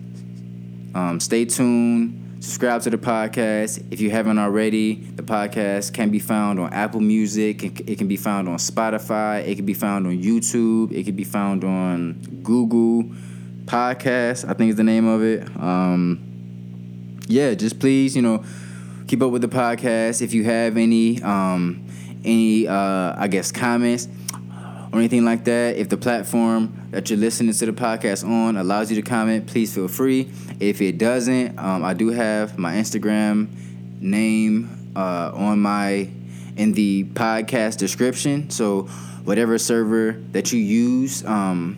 um, 0.93 1.19
stay 1.19 1.43
tuned. 1.43 2.21
Subscribe 2.39 2.81
to 2.83 2.89
the 2.91 2.97
podcast 2.97 3.83
if 3.91 3.99
you 3.99 4.09
haven't 4.09 4.39
already. 4.39 4.95
The 5.01 5.23
podcast 5.23 5.93
can 5.93 6.09
be 6.09 6.19
found 6.19 6.57
on 6.57 6.71
Apple 6.71 7.01
Music. 7.01 7.61
It 7.61 7.97
can 7.97 8.07
be 8.07 8.17
found 8.17 8.47
on 8.47 8.57
Spotify. 8.57 9.45
It 9.45 9.55
can 9.55 9.65
be 9.65 9.73
found 9.73 10.07
on 10.07 10.21
YouTube. 10.21 10.93
It 10.93 11.03
can 11.03 11.15
be 11.15 11.23
found 11.25 11.65
on 11.65 12.13
Google 12.41 13.03
Podcast. 13.65 14.47
I 14.47 14.53
think 14.53 14.69
is 14.69 14.75
the 14.77 14.83
name 14.83 15.07
of 15.07 15.23
it. 15.23 15.45
Um, 15.59 16.24
yeah, 17.27 17.53
just 17.53 17.79
please, 17.79 18.15
you 18.15 18.21
know, 18.21 18.43
keep 19.07 19.21
up 19.21 19.31
with 19.31 19.41
the 19.41 19.47
podcast. 19.47 20.21
If 20.21 20.33
you 20.33 20.43
have 20.43 20.77
any, 20.77 21.21
um, 21.21 21.85
any, 22.23 22.67
uh, 22.67 23.15
I 23.17 23.27
guess, 23.27 23.51
comments 23.51 24.07
or 24.91 24.99
anything 24.99 25.25
like 25.25 25.43
that, 25.45 25.75
if 25.77 25.89
the 25.89 25.97
platform 25.97 26.87
that 26.91 27.09
you're 27.09 27.19
listening 27.19 27.53
to 27.53 27.65
the 27.65 27.71
podcast 27.73 28.27
on 28.27 28.57
allows 28.57 28.91
you 28.91 28.95
to 29.01 29.01
comment, 29.01 29.47
please 29.47 29.73
feel 29.73 29.87
free. 29.87 30.31
If 30.59 30.81
it 30.81 30.97
doesn't, 30.97 31.57
um, 31.59 31.83
I 31.83 31.93
do 31.93 32.09
have 32.09 32.57
my 32.57 32.75
Instagram 32.75 33.47
name 33.99 34.91
uh, 34.95 35.31
on 35.33 35.59
my 35.59 36.09
in 36.57 36.71
the 36.71 37.03
podcast 37.03 37.77
description. 37.77 38.49
So 38.49 38.83
whatever 39.25 39.57
server 39.57 40.13
that 40.31 40.53
you 40.53 40.59
use 40.59 41.25
um, 41.25 41.77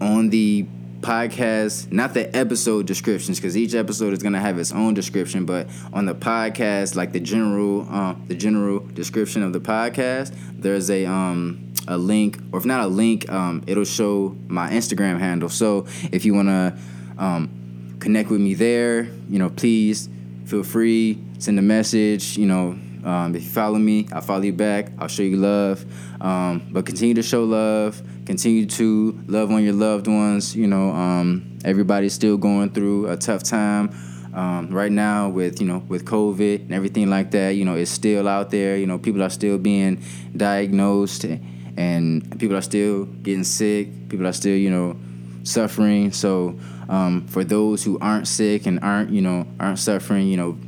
on 0.00 0.30
the 0.30 0.66
podcast, 1.00 1.90
not 1.92 2.14
the 2.14 2.34
episode 2.36 2.86
descriptions, 2.86 3.38
because 3.38 3.56
each 3.56 3.74
episode 3.74 4.12
is 4.12 4.22
gonna 4.22 4.40
have 4.40 4.58
its 4.58 4.72
own 4.72 4.94
description. 4.94 5.44
But 5.46 5.68
on 5.92 6.06
the 6.06 6.14
podcast, 6.14 6.96
like 6.96 7.12
the 7.12 7.20
general, 7.20 7.86
uh, 7.90 8.14
the 8.26 8.34
general 8.34 8.80
description 8.80 9.42
of 9.42 9.52
the 9.52 9.60
podcast, 9.60 10.34
there's 10.52 10.90
a 10.90 11.06
um 11.06 11.72
a 11.86 11.96
link, 11.96 12.38
or 12.52 12.58
if 12.58 12.66
not 12.66 12.84
a 12.84 12.86
link, 12.86 13.30
um, 13.30 13.62
it'll 13.66 13.84
show 13.84 14.36
my 14.46 14.70
Instagram 14.70 15.18
handle. 15.18 15.48
So 15.48 15.86
if 16.12 16.24
you 16.24 16.34
wanna 16.34 16.76
um, 17.16 17.96
connect 17.98 18.30
with 18.30 18.40
me 18.40 18.54
there, 18.54 19.04
you 19.28 19.38
know, 19.38 19.48
please 19.48 20.08
feel 20.44 20.62
free, 20.62 21.18
send 21.38 21.58
a 21.58 21.62
message. 21.62 22.36
You 22.36 22.46
know, 22.46 22.78
um, 23.08 23.34
if 23.34 23.42
you 23.42 23.48
follow 23.48 23.78
me, 23.78 24.06
I'll 24.12 24.20
follow 24.20 24.42
you 24.42 24.52
back. 24.52 24.92
I'll 24.98 25.08
show 25.08 25.22
you 25.22 25.38
love. 25.38 25.82
Um, 26.20 26.68
but 26.70 26.84
continue 26.84 27.14
to 27.14 27.22
show 27.22 27.44
love. 27.44 28.02
Continue 28.26 28.66
to 28.66 29.18
love 29.26 29.50
on 29.50 29.64
your 29.64 29.72
loved 29.72 30.06
ones. 30.06 30.54
You 30.54 30.66
know, 30.66 30.90
um, 30.90 31.58
everybody's 31.64 32.12
still 32.12 32.36
going 32.36 32.70
through 32.70 33.08
a 33.08 33.16
tough 33.16 33.42
time 33.42 33.94
um, 34.34 34.68
right 34.68 34.92
now 34.92 35.30
with 35.30 35.58
you 35.58 35.66
know 35.66 35.78
with 35.88 36.04
COVID 36.04 36.60
and 36.60 36.74
everything 36.74 37.08
like 37.08 37.30
that. 37.30 37.56
You 37.56 37.64
know, 37.64 37.76
it's 37.76 37.90
still 37.90 38.28
out 38.28 38.50
there. 38.50 38.76
You 38.76 38.86
know, 38.86 38.98
people 38.98 39.22
are 39.22 39.30
still 39.30 39.56
being 39.56 40.02
diagnosed, 40.36 41.24
and 41.24 42.38
people 42.38 42.56
are 42.56 42.62
still 42.62 43.06
getting 43.06 43.44
sick. 43.44 44.10
People 44.10 44.26
are 44.26 44.34
still 44.34 44.56
you 44.56 44.68
know 44.68 44.98
suffering. 45.44 46.12
So 46.12 46.58
um, 46.90 47.26
for 47.26 47.42
those 47.42 47.84
who 47.84 47.98
aren't 48.00 48.28
sick 48.28 48.66
and 48.66 48.80
aren't 48.80 49.10
you 49.10 49.22
know 49.22 49.46
aren't 49.58 49.78
suffering, 49.78 50.28
you 50.28 50.36
know, 50.36 50.58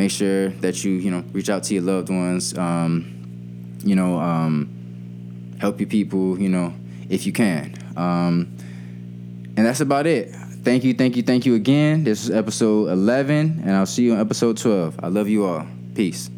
make 0.00 0.10
sure 0.10 0.48
that 0.64 0.82
you 0.82 0.92
you 0.92 1.10
know 1.10 1.22
reach 1.32 1.50
out 1.50 1.62
to 1.64 1.74
your 1.74 1.82
loved 1.82 2.08
ones. 2.08 2.56
Um, 2.56 2.90
you 3.84 3.94
know, 3.94 4.18
um, 4.18 5.56
help 5.60 5.78
your 5.78 5.88
people. 5.88 6.40
You 6.40 6.48
know, 6.48 6.74
if 7.08 7.26
you 7.26 7.32
can. 7.32 7.74
Um, 7.96 8.56
and 9.56 9.66
that's 9.66 9.80
about 9.80 10.06
it. 10.06 10.34
Thank 10.62 10.84
you, 10.84 10.94
thank 10.94 11.16
you, 11.16 11.22
thank 11.22 11.44
you 11.46 11.54
again. 11.54 12.04
This 12.04 12.24
is 12.24 12.30
episode 12.30 12.90
11, 12.90 13.62
and 13.64 13.70
I'll 13.70 13.86
see 13.86 14.04
you 14.04 14.12
on 14.14 14.20
episode 14.20 14.58
12. 14.58 15.00
I 15.02 15.08
love 15.08 15.28
you 15.28 15.46
all. 15.46 15.66
Peace. 15.94 16.30